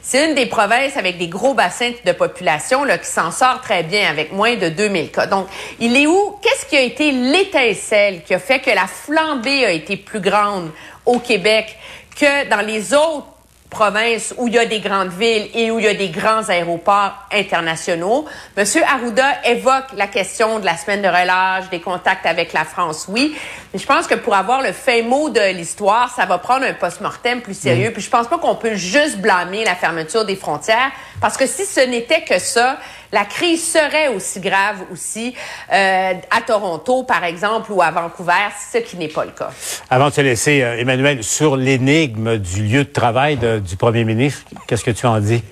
C'est 0.01 0.27
une 0.27 0.33
des 0.33 0.47
provinces 0.47 0.97
avec 0.97 1.17
des 1.17 1.27
gros 1.27 1.53
bassins 1.53 1.91
de 2.03 2.11
population 2.13 2.83
là, 2.83 2.97
qui 2.97 3.05
s'en 3.05 3.31
sort 3.31 3.61
très 3.61 3.83
bien 3.83 4.09
avec 4.09 4.31
moins 4.33 4.55
de 4.55 4.69
2000 4.69 5.11
cas. 5.11 5.27
Donc, 5.27 5.47
il 5.79 5.95
est 5.95 6.07
où? 6.07 6.35
Qu'est-ce 6.41 6.65
qui 6.65 6.75
a 6.75 6.81
été 6.81 7.11
l'étincelle 7.11 8.23
qui 8.23 8.33
a 8.33 8.39
fait 8.39 8.59
que 8.59 8.71
la 8.71 8.87
flambée 8.87 9.65
a 9.65 9.71
été 9.71 9.97
plus 9.97 10.19
grande 10.19 10.71
au 11.09 11.19
Québec 11.19 11.77
que 12.15 12.47
dans 12.49 12.61
les 12.61 12.93
autres 12.93 13.25
provinces 13.69 14.33
où 14.37 14.47
il 14.47 14.55
y 14.55 14.57
a 14.57 14.65
des 14.65 14.79
grandes 14.79 15.11
villes 15.11 15.49
et 15.53 15.69
où 15.69 15.77
il 15.77 15.85
y 15.85 15.87
a 15.87 15.93
des 15.93 16.09
grands 16.09 16.49
aéroports 16.49 17.13
internationaux. 17.31 18.25
Monsieur 18.57 18.81
Arruda 18.83 19.45
évoque 19.45 19.93
la 19.95 20.07
question 20.07 20.59
de 20.59 20.65
la 20.65 20.75
semaine 20.75 21.03
de 21.03 21.07
relâche, 21.07 21.69
des 21.69 21.79
contacts 21.79 22.25
avec 22.25 22.51
la 22.51 22.65
France, 22.65 23.05
oui. 23.09 23.35
Mais 23.71 23.79
je 23.79 23.85
pense 23.85 24.07
que 24.07 24.15
pour 24.15 24.33
avoir 24.33 24.63
le 24.63 24.71
fin 24.71 25.03
mot 25.03 25.29
de 25.29 25.53
l'histoire, 25.53 26.11
ça 26.15 26.25
va 26.25 26.39
prendre 26.39 26.65
un 26.65 26.73
post-mortem 26.73 27.41
plus 27.41 27.57
sérieux. 27.57 27.89
Mm. 27.89 27.93
Puis 27.93 28.01
je 28.01 28.09
pense 28.09 28.27
pas 28.27 28.39
qu'on 28.39 28.55
peut 28.55 28.75
juste 28.75 29.19
blâmer 29.19 29.63
la 29.63 29.75
fermeture 29.75 30.25
des 30.25 30.35
frontières 30.35 30.91
parce 31.21 31.37
que 31.37 31.45
si 31.45 31.65
ce 31.65 31.81
n'était 31.81 32.23
que 32.23 32.39
ça, 32.39 32.77
la 33.11 33.25
crise 33.25 33.71
serait 33.71 34.09
aussi 34.09 34.39
grave 34.39 34.83
aussi 34.91 35.33
euh, 35.71 36.13
à 36.29 36.41
Toronto, 36.45 37.03
par 37.03 37.23
exemple, 37.23 37.71
ou 37.71 37.81
à 37.81 37.91
Vancouver, 37.91 38.49
ce 38.71 38.77
qui 38.79 38.97
n'est 38.97 39.07
pas 39.07 39.25
le 39.25 39.31
cas. 39.31 39.51
Avant 39.89 40.09
de 40.09 40.13
te 40.13 40.21
laisser, 40.21 40.61
euh, 40.61 40.77
Emmanuel, 40.77 41.23
sur 41.23 41.55
l'énigme 41.55 42.37
du 42.37 42.63
lieu 42.63 42.83
de 42.83 42.89
travail 42.89 43.37
du 43.37 43.75
premier 43.77 44.03
ministre, 44.03 44.43
qu'est-ce 44.67 44.83
que 44.83 44.91
tu 44.91 45.05
en 45.05 45.19
dis? 45.19 45.43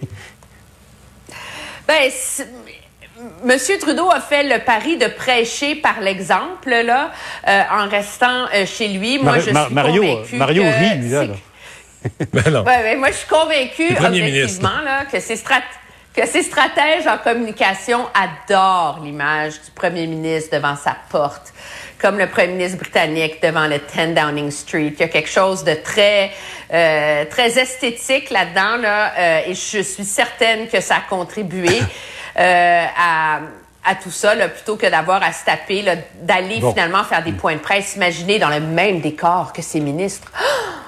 Ben, 1.87 2.11
Monsieur 3.43 3.79
Trudeau 3.79 4.11
a 4.11 4.19
fait 4.19 4.43
le 4.43 4.63
pari 4.63 4.97
de 4.97 5.07
prêcher 5.07 5.73
par 5.75 6.01
l'exemple 6.01 6.69
là, 6.69 7.11
euh, 7.47 7.61
en 7.71 7.89
restant 7.89 8.45
chez 8.65 8.89
lui. 8.89 9.17
Moi, 9.17 9.37
je 9.37 9.41
suis 9.41 9.53
Mario, 9.71 10.19
Mario 10.33 10.63
rit, 10.63 10.97
lui, 10.99 11.09
là. 11.09 11.23
ben 12.33 12.51
non. 12.51 12.61
Ben, 12.61 12.99
moi, 12.99 13.09
je 13.09 13.17
suis 13.17 13.27
convaincu, 13.27 13.97
objectivement, 13.99 14.81
là, 14.85 15.05
que 15.05 15.19
c'est 15.19 15.35
stratégique 15.35 15.79
que 16.17 16.25
ces 16.25 16.41
stratèges 16.41 17.05
en 17.05 17.19
communication 17.19 18.07
adorent 18.15 19.01
l'image 19.03 19.61
du 19.61 19.69
premier 19.75 20.07
ministre 20.07 20.57
devant 20.57 20.75
sa 20.75 20.97
porte, 21.11 21.53
comme 22.01 22.17
le 22.17 22.27
premier 22.27 22.53
ministre 22.53 22.79
britannique 22.79 23.39
devant 23.41 23.67
le 23.67 23.77
10 23.77 24.15
Downing 24.15 24.49
Street. 24.49 24.93
Il 24.95 24.99
y 24.99 25.03
a 25.03 25.09
quelque 25.09 25.29
chose 25.29 25.63
de 25.63 25.75
très, 25.75 26.31
euh, 26.73 27.23
très 27.25 27.59
esthétique 27.59 28.31
là-dedans, 28.31 28.77
là, 28.81 29.13
euh, 29.15 29.41
et 29.45 29.53
je 29.53 29.83
suis 29.83 30.03
certaine 30.03 30.67
que 30.67 30.81
ça 30.81 30.95
a 30.95 31.01
contribué 31.01 31.79
euh, 32.39 32.85
à 32.97 33.41
à 33.89 33.95
tout 33.95 34.11
ça, 34.11 34.35
là, 34.35 34.49
plutôt 34.49 34.75
que 34.75 34.85
d'avoir 34.85 35.23
à 35.23 35.31
se 35.31 35.45
taper, 35.45 35.85
d'aller 36.21 36.55
finalement 36.55 37.05
faire 37.05 37.23
des 37.23 37.31
points 37.31 37.53
de 37.53 37.59
presse, 37.59 37.95
imaginer 37.95 38.37
dans 38.37 38.49
le 38.49 38.59
même 38.59 38.99
décor 38.99 39.53
que 39.53 39.61
ces 39.61 39.79
ministres. 39.79 40.29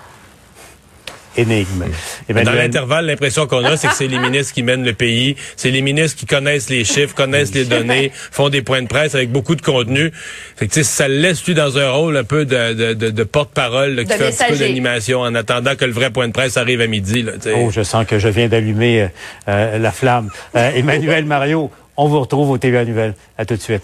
énigme. 1.38 1.86
Dans 2.30 2.52
l'intervalle, 2.52 3.06
l'impression 3.06 3.48
qu'on 3.48 3.64
a, 3.64 3.78
c'est 3.78 3.88
que 3.88 3.94
c'est 3.94 4.08
les 4.08 4.20
ministres 4.20 4.54
qui 4.54 4.64
mènent 4.64 4.84
le 4.84 4.94
pays, 4.94 5.36
c'est 5.56 5.72
les 5.72 5.82
ministres 5.82 6.18
qui 6.20 6.26
connaissent 6.26 6.70
les 6.70 6.84
chiffres, 6.84 7.16
connaissent 7.16 7.54
les 7.54 7.66
données, 7.66 8.12
font 8.14 8.50
des 8.50 8.62
points 8.62 8.82
de 8.82 8.88
presse 8.88 9.16
avec 9.16 9.32
beaucoup 9.32 9.56
de 9.56 9.62
contenu. 9.62 10.12
Fait 10.56 10.68
que, 10.68 10.84
ça 10.84 11.08
le 11.08 11.16
laisse 11.16 11.46
lui 11.46 11.54
dans 11.54 11.78
un 11.78 11.90
rôle 11.92 12.18
un 12.18 12.24
peu 12.24 12.46
de, 12.46 12.94
de, 12.94 13.10
de, 13.10 13.24
porte-parole 13.24 14.06
qui 14.06 14.14
fait 14.14 14.28
un 14.28 14.32
petit 14.32 14.52
peu 14.52 14.58
d'animation 14.58 15.22
en 15.22 15.36
attendant 15.36 15.76
que 15.76 15.86
le 15.86 15.92
vrai 15.92 16.10
point 16.10 16.28
de 16.28 16.34
presse 16.34 16.58
arrive 16.58 16.82
à 16.82 16.88
midi. 16.88 17.24
Là, 17.24 17.34
oh, 17.56 17.70
je 17.72 17.84
sens 17.84 18.06
que 18.06 18.20
je 18.20 18.28
viens 18.28 18.48
d'allumer 18.48 19.04
euh, 19.04 19.08
euh, 19.48 19.78
la 19.78 19.92
flamme. 19.92 20.30
Euh, 20.56 20.72
Emmanuel 20.76 21.26
Mario, 21.26 21.72
on 21.98 22.08
vous 22.08 22.20
retrouve 22.20 22.50
au 22.52 22.58
TVA 22.58 22.86
Nouvelles. 22.86 23.16
À 23.38 23.46
tout 23.46 23.56
de 23.56 23.62
suite. 23.62 23.84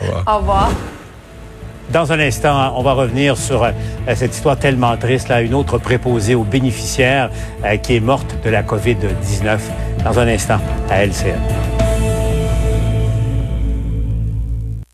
Au 0.00 0.04
revoir. 0.04 0.24
Au 0.26 0.38
revoir. 0.38 0.72
Dans 1.92 2.10
un 2.10 2.20
instant, 2.20 2.72
on 2.78 2.82
va 2.82 2.94
revenir 2.94 3.36
sur 3.36 3.64
euh, 3.64 3.70
cette 4.14 4.34
histoire 4.34 4.58
tellement 4.58 4.96
triste, 4.96 5.28
là, 5.28 5.42
une 5.42 5.52
autre 5.52 5.76
préposée 5.76 6.34
aux 6.34 6.42
bénéficiaires 6.42 7.30
euh, 7.66 7.76
qui 7.76 7.96
est 7.96 8.00
morte 8.00 8.34
de 8.42 8.48
la 8.48 8.62
COVID-19. 8.62 9.58
Dans 10.02 10.18
un 10.18 10.26
instant, 10.26 10.58
à 10.88 11.04
LCN. 11.04 11.91